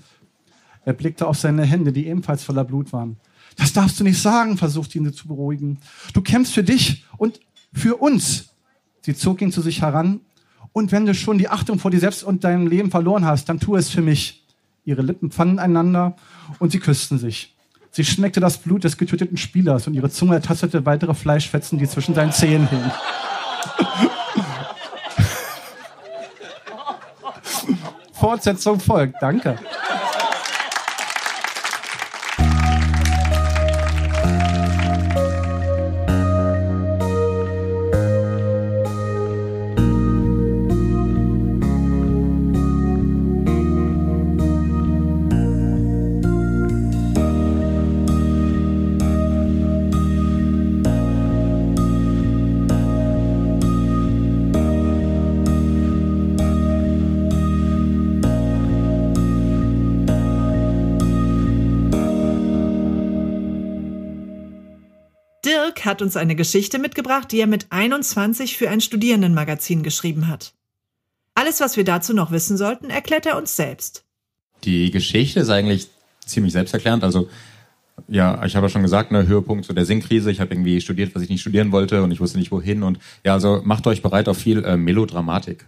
Er 0.85 0.93
blickte 0.93 1.27
auf 1.27 1.37
seine 1.37 1.63
Hände, 1.63 1.91
die 1.91 2.07
ebenfalls 2.07 2.43
voller 2.43 2.63
Blut 2.63 2.93
waren. 2.93 3.17
Das 3.57 3.73
darfst 3.73 3.99
du 3.99 4.03
nicht 4.03 4.21
sagen, 4.21 4.57
versuchte 4.57 4.97
ihn 4.97 5.11
zu 5.13 5.27
beruhigen. 5.27 5.79
Du 6.13 6.21
kämpfst 6.21 6.53
für 6.53 6.63
dich 6.63 7.05
und 7.17 7.39
für 7.73 7.97
uns. 7.97 8.49
Sie 9.01 9.15
zog 9.15 9.41
ihn 9.41 9.51
zu 9.51 9.61
sich 9.61 9.81
heran. 9.81 10.21
Und 10.73 10.91
wenn 10.91 11.05
du 11.05 11.13
schon 11.13 11.37
die 11.37 11.49
Achtung 11.49 11.79
vor 11.79 11.91
dir 11.91 11.99
selbst 11.99 12.23
und 12.23 12.43
deinem 12.43 12.67
Leben 12.67 12.91
verloren 12.91 13.25
hast, 13.25 13.49
dann 13.49 13.59
tu 13.59 13.75
es 13.75 13.89
für 13.89 14.01
mich. 14.01 14.43
Ihre 14.85 15.01
Lippen 15.01 15.31
fanden 15.31 15.59
einander 15.59 16.15
und 16.59 16.71
sie 16.71 16.79
küssten 16.79 17.17
sich. 17.17 17.55
Sie 17.91 18.05
schmeckte 18.05 18.39
das 18.39 18.59
Blut 18.59 18.83
des 18.83 18.97
getöteten 18.97 19.37
Spielers 19.37 19.87
und 19.87 19.95
ihre 19.95 20.09
Zunge 20.09 20.35
ertastete 20.35 20.85
weitere 20.85 21.13
Fleischfetzen, 21.13 21.77
die 21.77 21.87
zwischen 21.87 22.15
seinen 22.15 22.31
Zähnen 22.31 22.69
hingen. 22.69 22.91
Fortsetzung 28.13 28.79
folgt. 28.79 29.15
Danke. 29.21 29.57
Hat 65.87 66.03
uns 66.03 66.15
eine 66.15 66.35
Geschichte 66.35 66.77
mitgebracht, 66.77 67.31
die 67.31 67.39
er 67.39 67.47
mit 67.47 67.67
21 67.71 68.57
für 68.57 68.69
ein 68.69 68.81
Studierendenmagazin 68.81 69.81
geschrieben 69.81 70.27
hat. 70.27 70.53
Alles, 71.33 71.59
was 71.59 71.77
wir 71.77 71.83
dazu 71.83 72.13
noch 72.13 72.31
wissen 72.31 72.57
sollten, 72.57 72.89
erklärt 72.89 73.25
er 73.25 73.37
uns 73.37 73.55
selbst. 73.55 74.03
Die 74.63 74.91
Geschichte 74.91 75.39
ist 75.39 75.49
eigentlich 75.49 75.87
ziemlich 76.25 76.53
selbsterklärend. 76.53 77.03
Also 77.03 77.29
ja, 78.07 78.43
ich 78.45 78.55
habe 78.55 78.65
ja 78.65 78.69
schon 78.69 78.83
gesagt, 78.83 79.11
ne, 79.11 79.27
Höhepunkt 79.27 79.65
so 79.65 79.73
der 79.73 79.85
Sinnkrise. 79.85 80.29
Ich 80.29 80.39
habe 80.39 80.53
irgendwie 80.53 80.81
studiert, 80.81 81.15
was 81.15 81.23
ich 81.23 81.29
nicht 81.29 81.41
studieren 81.41 81.71
wollte 81.71 82.03
und 82.03 82.11
ich 82.11 82.19
wusste 82.19 82.37
nicht 82.37 82.51
wohin. 82.51 82.83
Und 82.83 82.99
ja, 83.23 83.33
also 83.33 83.61
macht 83.63 83.87
euch 83.87 84.01
bereit 84.01 84.29
auf 84.29 84.37
viel 84.37 84.63
äh, 84.63 84.77
Melodramatik. 84.77 85.65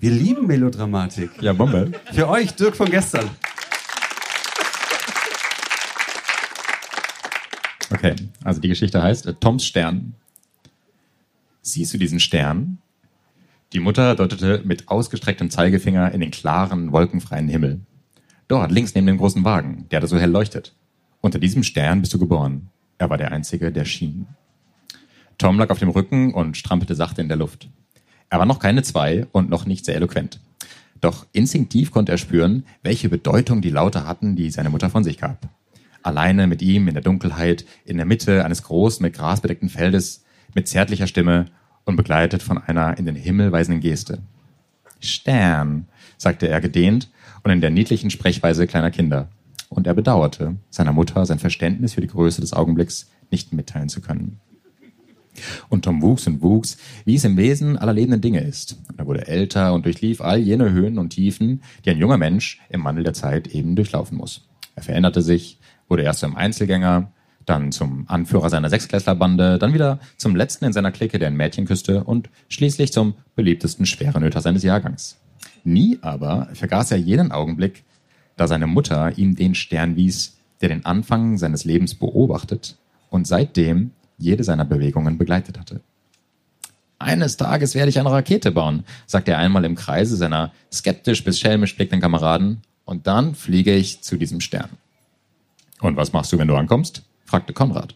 Wir 0.00 0.10
lieben 0.10 0.46
Melodramatik. 0.46 1.30
Ja, 1.40 1.52
Bombe. 1.52 1.92
Für 2.12 2.28
euch, 2.28 2.54
Dirk 2.54 2.76
von 2.76 2.90
gestern. 2.90 3.28
Okay, 7.90 8.14
also 8.44 8.60
die 8.60 8.68
Geschichte 8.68 9.02
heißt 9.02 9.26
äh, 9.26 9.34
Toms 9.34 9.64
Stern. 9.64 10.14
Siehst 11.62 11.94
du 11.94 11.98
diesen 11.98 12.20
Stern? 12.20 12.78
Die 13.72 13.80
Mutter 13.80 14.14
deutete 14.14 14.62
mit 14.64 14.88
ausgestrecktem 14.88 15.50
Zeigefinger 15.50 16.12
in 16.12 16.20
den 16.20 16.30
klaren, 16.30 16.92
wolkenfreien 16.92 17.48
Himmel. 17.48 17.80
Dort, 18.46 18.72
links 18.72 18.94
neben 18.94 19.06
dem 19.06 19.18
großen 19.18 19.44
Wagen, 19.44 19.86
der 19.90 20.00
da 20.00 20.06
so 20.06 20.18
hell 20.18 20.30
leuchtet. 20.30 20.74
Unter 21.20 21.38
diesem 21.38 21.62
Stern 21.62 22.00
bist 22.00 22.14
du 22.14 22.18
geboren. 22.18 22.68
Er 22.96 23.10
war 23.10 23.18
der 23.18 23.32
Einzige, 23.32 23.70
der 23.70 23.84
schien. 23.84 24.26
Tom 25.36 25.58
lag 25.58 25.70
auf 25.70 25.78
dem 25.78 25.90
Rücken 25.90 26.32
und 26.32 26.56
strampelte 26.56 26.94
sachte 26.94 27.20
in 27.20 27.28
der 27.28 27.36
Luft. 27.36 27.68
Er 28.30 28.38
war 28.38 28.46
noch 28.46 28.58
keine 28.58 28.82
zwei 28.82 29.26
und 29.32 29.50
noch 29.50 29.66
nicht 29.66 29.84
sehr 29.84 29.96
eloquent. 29.96 30.40
Doch 31.00 31.26
instinktiv 31.32 31.90
konnte 31.90 32.12
er 32.12 32.18
spüren, 32.18 32.64
welche 32.82 33.08
Bedeutung 33.08 33.60
die 33.60 33.70
Laute 33.70 34.04
hatten, 34.06 34.34
die 34.34 34.50
seine 34.50 34.70
Mutter 34.70 34.90
von 34.90 35.04
sich 35.04 35.18
gab. 35.18 35.48
Alleine 36.02 36.46
mit 36.46 36.62
ihm 36.62 36.88
in 36.88 36.94
der 36.94 37.02
Dunkelheit, 37.02 37.64
in 37.84 37.96
der 37.96 38.06
Mitte 38.06 38.44
eines 38.44 38.62
großen, 38.62 39.02
mit 39.02 39.14
Gras 39.14 39.40
bedeckten 39.40 39.68
Feldes, 39.68 40.24
mit 40.54 40.68
zärtlicher 40.68 41.06
Stimme 41.06 41.46
und 41.84 41.96
begleitet 41.96 42.42
von 42.42 42.58
einer 42.58 42.98
in 42.98 43.06
den 43.06 43.16
Himmel 43.16 43.52
weisenden 43.52 43.80
Geste. 43.80 44.18
Stern, 45.00 45.86
sagte 46.16 46.48
er 46.48 46.60
gedehnt 46.60 47.10
und 47.42 47.50
in 47.50 47.60
der 47.60 47.70
niedlichen 47.70 48.10
Sprechweise 48.10 48.66
kleiner 48.66 48.90
Kinder. 48.90 49.28
Und 49.68 49.86
er 49.86 49.94
bedauerte, 49.94 50.56
seiner 50.70 50.92
Mutter 50.92 51.24
sein 51.26 51.38
Verständnis 51.38 51.94
für 51.94 52.00
die 52.00 52.08
Größe 52.08 52.40
des 52.40 52.52
Augenblicks 52.52 53.10
nicht 53.30 53.52
mitteilen 53.52 53.88
zu 53.88 54.00
können. 54.00 54.40
Und 55.68 55.84
Tom 55.84 56.02
wuchs 56.02 56.26
und 56.26 56.42
wuchs, 56.42 56.78
wie 57.04 57.14
es 57.14 57.24
im 57.24 57.36
Wesen 57.36 57.76
aller 57.76 57.92
lebenden 57.92 58.20
Dinge 58.20 58.40
ist. 58.40 58.76
Und 58.88 58.98
er 58.98 59.06
wurde 59.06 59.28
älter 59.28 59.72
und 59.72 59.84
durchlief 59.84 60.20
all 60.20 60.38
jene 60.38 60.72
Höhen 60.72 60.98
und 60.98 61.10
Tiefen, 61.10 61.62
die 61.84 61.90
ein 61.90 61.98
junger 61.98 62.18
Mensch 62.18 62.60
im 62.70 62.84
Wandel 62.84 63.04
der 63.04 63.14
Zeit 63.14 63.46
eben 63.48 63.76
durchlaufen 63.76 64.18
muss. 64.18 64.48
Er 64.74 64.82
veränderte 64.82 65.22
sich, 65.22 65.58
wurde 65.88 66.02
erst 66.02 66.20
zum 66.20 66.36
Einzelgänger, 66.36 67.10
dann 67.44 67.72
zum 67.72 68.04
Anführer 68.08 68.50
seiner 68.50 68.70
Sechsklässlerbande, 68.70 69.58
dann 69.58 69.72
wieder 69.72 70.00
zum 70.16 70.36
letzten 70.36 70.66
in 70.66 70.72
seiner 70.72 70.92
Clique, 70.92 71.18
der 71.18 71.28
ein 71.28 71.36
Mädchen 71.36 71.66
küsste 71.66 72.04
und 72.04 72.28
schließlich 72.48 72.92
zum 72.92 73.14
beliebtesten 73.36 73.86
Schwerenöter 73.86 74.40
seines 74.40 74.62
Jahrgangs. 74.62 75.16
Nie 75.64 75.98
aber 76.02 76.48
vergaß 76.52 76.92
er 76.92 76.98
jeden 76.98 77.32
Augenblick, 77.32 77.84
da 78.36 78.46
seine 78.46 78.66
Mutter 78.66 79.16
ihm 79.16 79.34
den 79.34 79.54
Stern 79.54 79.96
wies, 79.96 80.38
der 80.60 80.68
den 80.68 80.84
Anfang 80.84 81.38
seines 81.38 81.64
Lebens 81.64 81.94
beobachtet 81.94 82.76
und 83.10 83.26
seitdem 83.26 83.92
jede 84.18 84.44
seiner 84.44 84.64
Bewegungen 84.64 85.18
begleitet 85.18 85.58
hatte. 85.58 85.80
Eines 86.98 87.36
Tages 87.36 87.74
werde 87.74 87.90
ich 87.90 87.98
eine 87.98 88.10
Rakete 88.10 88.50
bauen, 88.50 88.84
sagte 89.06 89.30
er 89.32 89.38
einmal 89.38 89.64
im 89.64 89.76
Kreise 89.76 90.16
seiner 90.16 90.52
skeptisch 90.72 91.22
bis 91.22 91.38
schelmisch 91.38 91.76
blickenden 91.76 92.00
Kameraden, 92.00 92.62
und 92.84 93.06
dann 93.06 93.34
fliege 93.34 93.74
ich 93.74 94.00
zu 94.00 94.16
diesem 94.16 94.40
Stern. 94.40 94.70
Und 95.80 95.96
was 95.96 96.12
machst 96.12 96.32
du, 96.32 96.38
wenn 96.38 96.48
du 96.48 96.56
ankommst? 96.56 97.02
fragte 97.24 97.52
Konrad. 97.52 97.94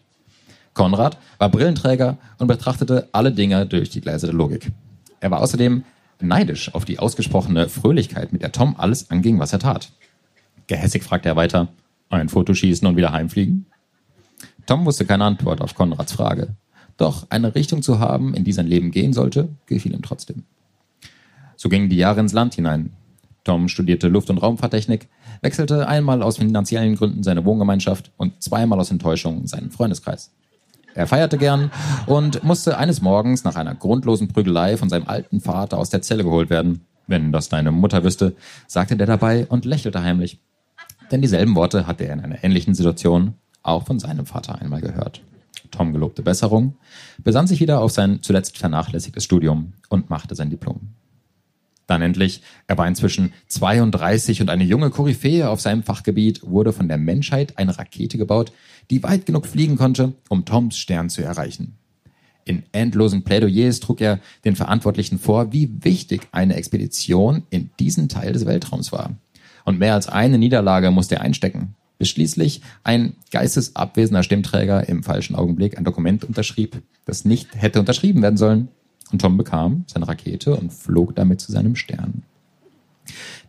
Konrad 0.73 1.17
war 1.37 1.49
Brillenträger 1.49 2.17
und 2.37 2.47
betrachtete 2.47 3.09
alle 3.11 3.31
Dinge 3.31 3.65
durch 3.65 3.89
die 3.89 4.01
Gläser 4.01 4.27
der 4.27 4.35
Logik. 4.35 4.71
Er 5.19 5.31
war 5.31 5.41
außerdem 5.41 5.83
neidisch 6.19 6.73
auf 6.73 6.85
die 6.85 6.99
ausgesprochene 6.99 7.69
Fröhlichkeit, 7.69 8.33
mit 8.33 8.41
der 8.41 8.51
Tom 8.51 8.75
alles 8.77 9.11
anging, 9.11 9.39
was 9.39 9.53
er 9.53 9.59
tat. 9.59 9.91
Gehässig 10.67 11.03
fragte 11.03 11.29
er 11.29 11.35
weiter, 11.35 11.67
ein 12.09 12.29
Foto 12.29 12.53
schießen 12.53 12.87
und 12.87 12.95
wieder 12.95 13.11
heimfliegen? 13.11 13.65
Tom 14.65 14.85
wusste 14.85 15.05
keine 15.05 15.25
Antwort 15.25 15.61
auf 15.61 15.75
Konrads 15.75 16.13
Frage. 16.13 16.55
Doch 16.97 17.27
eine 17.29 17.55
Richtung 17.55 17.81
zu 17.81 17.99
haben, 17.99 18.33
in 18.33 18.43
die 18.43 18.53
sein 18.53 18.67
Leben 18.67 18.91
gehen 18.91 19.13
sollte, 19.13 19.49
gefiel 19.65 19.93
ihm 19.93 20.03
trotzdem. 20.03 20.43
So 21.55 21.69
gingen 21.69 21.89
die 21.89 21.97
Jahre 21.97 22.19
ins 22.19 22.33
Land 22.33 22.55
hinein. 22.55 22.93
Tom 23.43 23.67
studierte 23.67 24.07
Luft- 24.07 24.29
und 24.29 24.37
Raumfahrttechnik, 24.37 25.07
wechselte 25.41 25.87
einmal 25.87 26.23
aus 26.23 26.37
finanziellen 26.37 26.95
Gründen 26.95 27.23
seine 27.23 27.45
Wohngemeinschaft 27.45 28.11
und 28.17 28.41
zweimal 28.41 28.79
aus 28.79 28.91
Enttäuschung 28.91 29.47
seinen 29.47 29.71
Freundeskreis. 29.71 30.31
Er 30.95 31.07
feierte 31.07 31.37
gern 31.37 31.71
und 32.05 32.43
musste 32.43 32.77
eines 32.77 33.01
Morgens 33.01 33.43
nach 33.43 33.55
einer 33.55 33.75
grundlosen 33.75 34.27
Prügelei 34.27 34.77
von 34.77 34.89
seinem 34.89 35.07
alten 35.07 35.41
Vater 35.41 35.77
aus 35.77 35.89
der 35.89 36.01
Zelle 36.01 36.23
geholt 36.23 36.49
werden. 36.49 36.81
Wenn 37.07 37.31
das 37.31 37.49
deine 37.49 37.71
Mutter 37.71 38.03
wüsste, 38.03 38.35
sagte 38.67 38.95
der 38.95 39.07
dabei 39.07 39.45
und 39.47 39.65
lächelte 39.65 40.03
heimlich. 40.03 40.39
Denn 41.11 41.21
dieselben 41.21 41.55
Worte 41.55 41.87
hatte 41.87 42.05
er 42.05 42.13
in 42.13 42.21
einer 42.21 42.43
ähnlichen 42.43 42.75
Situation 42.75 43.33
auch 43.63 43.85
von 43.85 43.99
seinem 43.99 44.25
Vater 44.25 44.61
einmal 44.61 44.81
gehört. 44.81 45.21
Tom 45.71 45.91
gelobte 45.91 46.21
Besserung, 46.21 46.75
besann 47.23 47.47
sich 47.47 47.59
wieder 47.59 47.81
auf 47.81 47.91
sein 47.91 48.21
zuletzt 48.21 48.57
vernachlässigtes 48.57 49.23
Studium 49.23 49.73
und 49.89 50.09
machte 50.09 50.35
sein 50.35 50.49
Diplom. 50.49 50.89
Dann 51.87 52.01
endlich, 52.01 52.41
er 52.67 52.77
war 52.77 52.87
inzwischen 52.87 53.33
32 53.47 54.41
und 54.41 54.49
eine 54.49 54.63
junge 54.63 54.89
Koryphäe 54.89 55.49
auf 55.49 55.61
seinem 55.61 55.83
Fachgebiet, 55.83 56.41
wurde 56.43 56.73
von 56.73 56.87
der 56.87 56.97
Menschheit 56.97 57.57
eine 57.57 57.77
Rakete 57.77 58.17
gebaut, 58.17 58.53
die 58.89 59.03
weit 59.03 59.25
genug 59.25 59.47
fliegen 59.47 59.75
konnte, 59.75 60.13
um 60.29 60.45
Toms 60.45 60.77
Stern 60.77 61.09
zu 61.09 61.21
erreichen. 61.21 61.77
In 62.45 62.63
endlosen 62.71 63.23
Plädoyers 63.23 63.79
trug 63.79 64.01
er 64.01 64.19
den 64.43 64.55
Verantwortlichen 64.55 65.17
vor, 65.17 65.53
wie 65.53 65.83
wichtig 65.83 66.27
eine 66.31 66.55
Expedition 66.55 67.43
in 67.49 67.69
diesen 67.79 68.09
Teil 68.09 68.33
des 68.33 68.45
Weltraums 68.45 68.91
war. 68.91 69.15
Und 69.65 69.79
mehr 69.79 69.93
als 69.93 70.09
eine 70.09 70.37
Niederlage 70.37 70.91
musste 70.91 71.15
er 71.15 71.21
einstecken, 71.21 71.75
bis 71.97 72.09
schließlich 72.09 72.61
ein 72.83 73.15
geistesabwesender 73.31 74.23
Stimmträger 74.23 74.89
im 74.89 75.03
falschen 75.03 75.35
Augenblick 75.35 75.77
ein 75.77 75.85
Dokument 75.85 76.25
unterschrieb, 76.25 76.81
das 77.05 77.23
nicht 77.23 77.55
hätte 77.55 77.79
unterschrieben 77.79 78.21
werden 78.21 78.37
sollen. 78.37 78.67
Und 79.13 79.19
Tom 79.19 79.37
bekam 79.37 79.85
seine 79.85 80.07
Rakete 80.07 80.55
und 80.55 80.73
flog 80.73 81.15
damit 81.15 81.39
zu 81.39 81.51
seinem 81.51 81.75
Stern. 81.75 82.23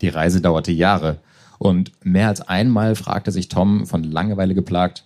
Die 0.02 0.08
Reise 0.08 0.42
dauerte 0.42 0.72
Jahre 0.72 1.16
und 1.58 1.90
mehr 2.04 2.28
als 2.28 2.42
einmal 2.42 2.94
fragte 2.96 3.32
sich 3.32 3.48
Tom 3.48 3.86
von 3.86 4.04
Langeweile 4.04 4.54
geplagt, 4.54 5.04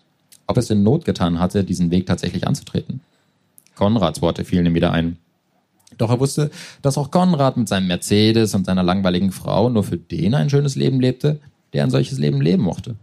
ob 0.49 0.57
es 0.57 0.68
in 0.68 0.83
Not 0.83 1.05
getan 1.05 1.38
hatte, 1.38 1.62
diesen 1.62 1.92
Weg 1.92 2.07
tatsächlich 2.07 2.44
anzutreten. 2.44 3.01
Konrads 3.77 4.21
Worte 4.21 4.44
fielen 4.44 4.66
ihm 4.66 4.75
wieder 4.75 4.92
ein. 4.92 5.16
Doch 5.97 6.11
er 6.11 6.18
wusste, 6.18 6.51
dass 6.83 6.99
auch 6.99 7.12
Konrad 7.12 7.57
mit 7.57 7.68
seinem 7.68 7.87
Mercedes 7.87 8.53
und 8.57 8.66
seiner 8.66 8.83
langweiligen 8.83 9.31
Frau 9.31 9.71
nur 9.71 9.85
für 9.85 9.97
den 9.97 10.35
ein 10.35 10.51
schönes 10.51 10.75
Leben 10.75 10.99
lebte, 10.99 11.38
der 11.73 11.85
ein 11.85 11.90
solches 11.90 12.18
Leben 12.18 12.40
leben 12.40 12.64
mochte. 12.64 12.97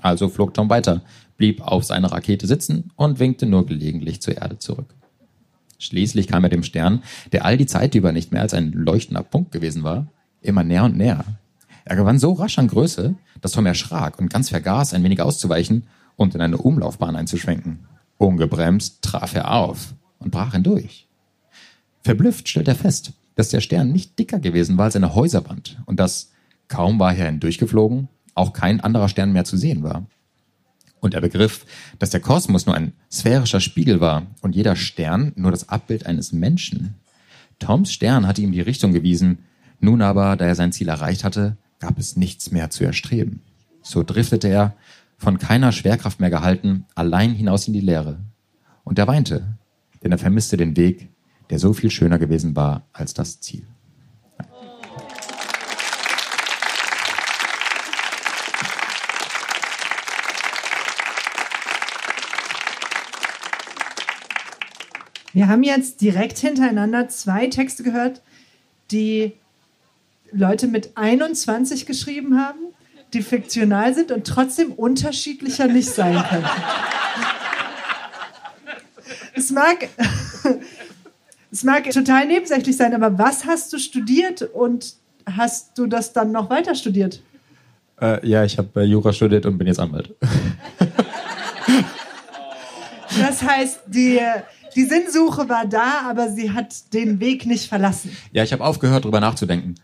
Also 0.00 0.30
flog 0.30 0.54
Tom 0.54 0.70
weiter, 0.70 1.02
blieb 1.36 1.60
auf 1.60 1.84
seiner 1.84 2.10
Rakete 2.10 2.46
sitzen 2.46 2.90
und 2.96 3.18
winkte 3.18 3.44
nur 3.44 3.66
gelegentlich 3.66 4.22
zur 4.22 4.38
Erde 4.38 4.58
zurück. 4.58 4.94
Schließlich 5.82 6.28
kam 6.28 6.44
er 6.44 6.48
dem 6.48 6.62
Stern, 6.62 7.02
der 7.32 7.44
all 7.44 7.56
die 7.56 7.66
Zeit 7.66 7.96
über 7.96 8.12
nicht 8.12 8.30
mehr 8.30 8.42
als 8.42 8.54
ein 8.54 8.70
leuchtender 8.70 9.24
Punkt 9.24 9.50
gewesen 9.50 9.82
war, 9.82 10.06
immer 10.40 10.62
näher 10.62 10.84
und 10.84 10.96
näher. 10.96 11.24
Er 11.84 11.96
gewann 11.96 12.20
so 12.20 12.34
rasch 12.34 12.56
an 12.60 12.68
Größe, 12.68 13.16
dass 13.40 13.50
Tom 13.50 13.66
erschrak 13.66 14.20
und 14.20 14.32
ganz 14.32 14.50
vergaß, 14.50 14.94
ein 14.94 15.02
wenig 15.02 15.20
auszuweichen 15.20 15.88
und 16.14 16.36
in 16.36 16.40
eine 16.40 16.58
Umlaufbahn 16.58 17.16
einzuschwenken. 17.16 17.80
Ungebremst 18.16 19.02
traf 19.02 19.34
er 19.34 19.50
auf 19.50 19.94
und 20.20 20.30
brach 20.30 20.52
hindurch. 20.52 21.08
Verblüfft 22.02 22.48
stellt 22.48 22.68
er 22.68 22.76
fest, 22.76 23.14
dass 23.34 23.48
der 23.48 23.60
Stern 23.60 23.90
nicht 23.90 24.16
dicker 24.20 24.38
gewesen 24.38 24.78
war 24.78 24.84
als 24.84 24.94
eine 24.94 25.16
Häuserwand 25.16 25.82
und 25.86 25.98
dass, 25.98 26.30
kaum 26.68 27.00
war 27.00 27.12
er 27.12 27.26
hindurchgeflogen, 27.26 28.06
auch 28.36 28.52
kein 28.52 28.80
anderer 28.80 29.08
Stern 29.08 29.32
mehr 29.32 29.44
zu 29.44 29.56
sehen 29.56 29.82
war. 29.82 30.06
Und 31.02 31.14
er 31.14 31.20
begriff, 31.20 31.66
dass 31.98 32.10
der 32.10 32.20
Kosmos 32.20 32.64
nur 32.64 32.76
ein 32.76 32.92
sphärischer 33.10 33.58
Spiegel 33.60 34.00
war 34.00 34.28
und 34.40 34.54
jeder 34.54 34.76
Stern 34.76 35.32
nur 35.34 35.50
das 35.50 35.68
Abbild 35.68 36.06
eines 36.06 36.32
Menschen. 36.32 36.94
Toms 37.58 37.92
Stern 37.92 38.28
hatte 38.28 38.40
ihm 38.40 38.52
die 38.52 38.60
Richtung 38.60 38.92
gewiesen, 38.92 39.38
nun 39.80 40.00
aber, 40.00 40.36
da 40.36 40.44
er 40.46 40.54
sein 40.54 40.70
Ziel 40.70 40.88
erreicht 40.88 41.24
hatte, 41.24 41.56
gab 41.80 41.98
es 41.98 42.14
nichts 42.16 42.52
mehr 42.52 42.70
zu 42.70 42.84
erstreben. 42.84 43.42
So 43.82 44.04
driftete 44.04 44.46
er, 44.46 44.76
von 45.18 45.38
keiner 45.38 45.72
Schwerkraft 45.72 46.20
mehr 46.20 46.30
gehalten, 46.30 46.86
allein 46.94 47.34
hinaus 47.34 47.66
in 47.66 47.74
die 47.74 47.80
Leere. 47.80 48.20
Und 48.84 48.96
er 49.00 49.08
weinte, 49.08 49.58
denn 50.04 50.12
er 50.12 50.18
vermisste 50.18 50.56
den 50.56 50.76
Weg, 50.76 51.08
der 51.50 51.58
so 51.58 51.72
viel 51.72 51.90
schöner 51.90 52.20
gewesen 52.20 52.54
war 52.54 52.86
als 52.92 53.12
das 53.12 53.40
Ziel. 53.40 53.66
Wir 65.32 65.48
haben 65.48 65.62
jetzt 65.62 66.00
direkt 66.00 66.38
hintereinander 66.38 67.08
zwei 67.08 67.46
Texte 67.46 67.82
gehört, 67.82 68.20
die 68.90 69.32
Leute 70.30 70.66
mit 70.66 70.96
21 70.96 71.86
geschrieben 71.86 72.38
haben, 72.38 72.58
die 73.12 73.22
fiktional 73.22 73.94
sind 73.94 74.10
und 74.12 74.26
trotzdem 74.26 74.72
unterschiedlicher 74.72 75.66
nicht 75.68 75.90
sein 75.90 76.22
können. 76.28 76.46
Es 79.34 79.50
mag, 79.50 79.88
es 81.50 81.64
mag 81.64 81.90
total 81.90 82.26
nebensächlich 82.26 82.76
sein, 82.76 82.94
aber 82.94 83.18
was 83.18 83.44
hast 83.46 83.72
du 83.72 83.78
studiert 83.78 84.42
und 84.42 84.94
hast 85.26 85.76
du 85.78 85.86
das 85.86 86.12
dann 86.12 86.32
noch 86.32 86.50
weiter 86.50 86.74
studiert? 86.74 87.22
Äh, 88.00 88.26
ja, 88.26 88.44
ich 88.44 88.58
habe 88.58 88.82
äh, 88.82 88.84
Jura 88.84 89.12
studiert 89.12 89.46
und 89.46 89.58
bin 89.58 89.66
jetzt 89.66 89.80
Anwalt. 89.80 90.14
Das 93.20 93.42
heißt, 93.42 93.80
die, 93.86 94.20
die 94.74 94.84
Sinnsuche 94.84 95.48
war 95.48 95.66
da, 95.66 96.02
aber 96.08 96.30
sie 96.30 96.52
hat 96.52 96.92
den 96.92 97.20
Weg 97.20 97.46
nicht 97.46 97.68
verlassen. 97.68 98.16
Ja, 98.32 98.42
ich 98.42 98.52
habe 98.52 98.64
aufgehört, 98.64 99.04
darüber 99.04 99.20
nachzudenken. 99.20 99.74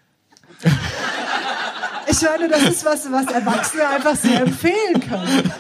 Ich 2.11 2.23
meine, 2.23 2.49
das 2.49 2.63
ist 2.63 2.85
was, 2.85 3.11
was 3.13 3.27
Erwachsene 3.27 3.87
einfach 3.89 4.17
sehr 4.17 4.41
empfehlen 4.41 5.01
können. 5.01 5.53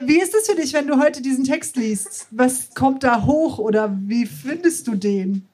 Wie 0.00 0.20
ist 0.20 0.34
es 0.34 0.48
für 0.48 0.56
dich, 0.56 0.72
wenn 0.72 0.88
du 0.88 0.98
heute 0.98 1.22
diesen 1.22 1.44
Text 1.44 1.76
liest? 1.76 2.26
Was 2.32 2.74
kommt 2.74 3.04
da 3.04 3.24
hoch 3.24 3.58
oder 3.58 3.96
wie 4.02 4.26
findest 4.26 4.88
du 4.88 4.96
den? 4.96 5.46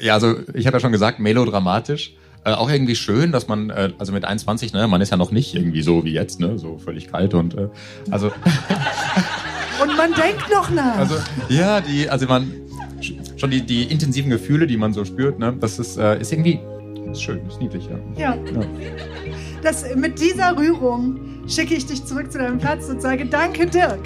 Ja, 0.00 0.14
also 0.14 0.36
ich 0.54 0.66
habe 0.66 0.76
ja 0.76 0.80
schon 0.80 0.92
gesagt, 0.92 1.20
melodramatisch. 1.20 2.14
Äh, 2.44 2.52
auch 2.52 2.70
irgendwie 2.70 2.96
schön, 2.96 3.32
dass 3.32 3.48
man, 3.48 3.70
äh, 3.70 3.92
also 3.98 4.12
mit 4.12 4.24
21, 4.24 4.72
ne, 4.72 4.86
man 4.88 5.00
ist 5.00 5.10
ja 5.10 5.16
noch 5.16 5.30
nicht 5.30 5.54
irgendwie 5.54 5.82
so 5.82 6.04
wie 6.04 6.12
jetzt, 6.12 6.40
ne, 6.40 6.58
so 6.58 6.78
völlig 6.78 7.10
kalt 7.10 7.34
und 7.34 7.54
äh, 7.54 7.68
also. 8.10 8.32
Und 9.82 9.96
man 9.96 10.12
denkt 10.14 10.50
noch 10.52 10.70
nach. 10.70 10.98
Also 10.98 11.16
ja, 11.48 11.80
die, 11.80 12.08
also 12.08 12.26
man 12.26 12.52
schon 13.36 13.50
die, 13.50 13.62
die 13.62 13.84
intensiven 13.84 14.30
Gefühle, 14.30 14.66
die 14.66 14.76
man 14.76 14.92
so 14.92 15.04
spürt, 15.04 15.38
ne? 15.38 15.56
das 15.60 15.78
ist, 15.78 15.96
äh, 15.96 16.20
ist 16.20 16.32
irgendwie 16.32 16.60
ist 17.10 17.22
schön, 17.22 17.40
ist 17.46 17.60
niedlich. 17.60 17.88
Ja. 18.16 18.34
Ja. 18.34 18.36
Das, 19.62 19.84
mit 19.94 20.20
dieser 20.20 20.56
Rührung 20.56 21.18
schicke 21.48 21.74
ich 21.74 21.86
dich 21.86 22.04
zurück 22.04 22.30
zu 22.30 22.38
deinem 22.38 22.58
Platz 22.58 22.88
und 22.88 23.00
sage 23.00 23.26
Danke, 23.26 23.66
Dirk. 23.66 24.00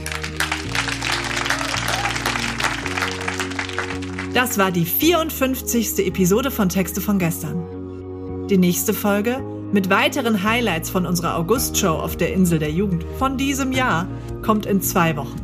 Das 4.35 4.57
war 4.57 4.71
die 4.71 4.87
54. 4.87 6.07
Episode 6.07 6.51
von 6.51 6.69
Texte 6.69 7.01
von 7.01 7.19
gestern. 7.19 8.47
Die 8.49 8.57
nächste 8.57 8.95
Folge 8.95 9.43
mit 9.73 9.91
weiteren 9.91 10.43
Highlights 10.43 10.91
von 10.91 11.07
unserer 11.07 11.37
August-Show 11.37 11.93
auf 11.93 12.17
der 12.17 12.33
Insel 12.33 12.59
der 12.59 12.71
Jugend 12.71 13.05
von 13.19 13.37
diesem 13.37 13.73
Jahr 13.73 14.07
kommt 14.43 14.67
in 14.67 14.81
zwei 14.81 15.17
Wochen. 15.17 15.42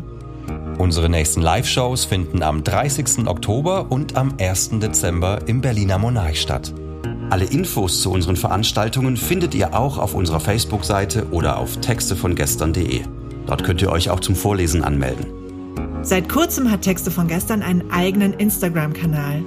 Unsere 0.78 1.08
nächsten 1.08 1.42
Live-Shows 1.42 2.04
finden 2.04 2.40
am 2.40 2.62
30. 2.62 3.26
Oktober 3.26 3.90
und 3.90 4.16
am 4.16 4.34
1. 4.38 4.78
Dezember 4.78 5.40
im 5.46 5.60
Berliner 5.60 5.98
Monarch 5.98 6.40
statt. 6.40 6.72
Alle 7.30 7.46
Infos 7.46 8.00
zu 8.00 8.12
unseren 8.12 8.36
Veranstaltungen 8.36 9.16
findet 9.16 9.56
ihr 9.56 9.74
auch 9.74 9.98
auf 9.98 10.14
unserer 10.14 10.38
Facebook-Seite 10.38 11.26
oder 11.32 11.58
auf 11.58 11.78
textevongestern.de. 11.78 13.00
Dort 13.46 13.64
könnt 13.64 13.82
ihr 13.82 13.90
euch 13.90 14.08
auch 14.08 14.20
zum 14.20 14.36
Vorlesen 14.36 14.84
anmelden. 14.84 15.26
Seit 16.02 16.28
kurzem 16.28 16.70
hat 16.70 16.82
Texte 16.82 17.10
von 17.10 17.26
gestern 17.26 17.62
einen 17.62 17.90
eigenen 17.90 18.32
Instagram-Kanal. 18.34 19.42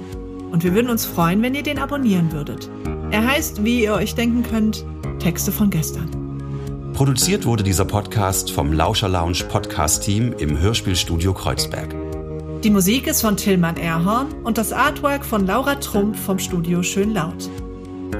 Und 0.52 0.64
wir 0.64 0.74
würden 0.74 0.90
uns 0.90 1.06
freuen, 1.06 1.40
wenn 1.40 1.54
ihr 1.54 1.62
den 1.62 1.78
abonnieren 1.78 2.30
würdet. 2.30 2.68
Er 3.10 3.26
heißt, 3.26 3.64
wie 3.64 3.84
ihr 3.84 3.94
euch 3.94 4.14
denken 4.14 4.42
könnt, 4.42 4.84
Texte 5.18 5.50
von 5.50 5.70
gestern. 5.70 6.21
Produziert 6.94 7.46
wurde 7.46 7.62
dieser 7.62 7.86
Podcast 7.86 8.52
vom 8.52 8.72
Lauscher 8.72 9.08
Lounge 9.08 9.44
Podcast 9.48 10.02
Team 10.02 10.34
im 10.38 10.58
Hörspielstudio 10.58 11.32
Kreuzberg. 11.32 11.94
Die 12.62 12.70
Musik 12.70 13.06
ist 13.06 13.22
von 13.22 13.36
Tillmann 13.36 13.78
Erhorn 13.78 14.26
und 14.44 14.58
das 14.58 14.72
Artwork 14.72 15.24
von 15.24 15.46
Laura 15.46 15.76
Trump 15.76 16.14
vom 16.14 16.38
Studio 16.38 16.82
Schön 16.82 17.14
Laut. 17.14 17.48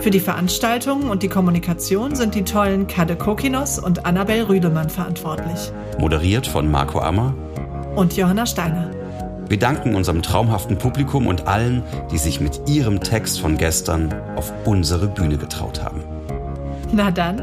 Für 0.00 0.10
die 0.10 0.20
Veranstaltungen 0.20 1.10
und 1.10 1.22
die 1.22 1.28
Kommunikation 1.28 2.16
sind 2.16 2.34
die 2.34 2.44
tollen 2.44 2.86
Kade 2.86 3.14
Kokinos 3.14 3.78
und 3.78 4.06
Annabel 4.06 4.44
Rüdemann 4.44 4.88
verantwortlich. 4.88 5.70
Moderiert 5.98 6.46
von 6.46 6.70
Marco 6.70 6.98
Ammer. 6.98 7.34
Und 7.94 8.16
Johanna 8.16 8.46
Steiner. 8.46 8.90
Wir 9.48 9.58
danken 9.58 9.94
unserem 9.94 10.22
traumhaften 10.22 10.78
Publikum 10.78 11.26
und 11.26 11.46
allen, 11.46 11.82
die 12.10 12.18
sich 12.18 12.40
mit 12.40 12.62
ihrem 12.66 13.00
Text 13.00 13.38
von 13.38 13.58
gestern 13.58 14.14
auf 14.34 14.50
unsere 14.64 15.08
Bühne 15.08 15.36
getraut 15.36 15.84
haben. 15.84 16.02
Na 16.90 17.10
dann, 17.10 17.42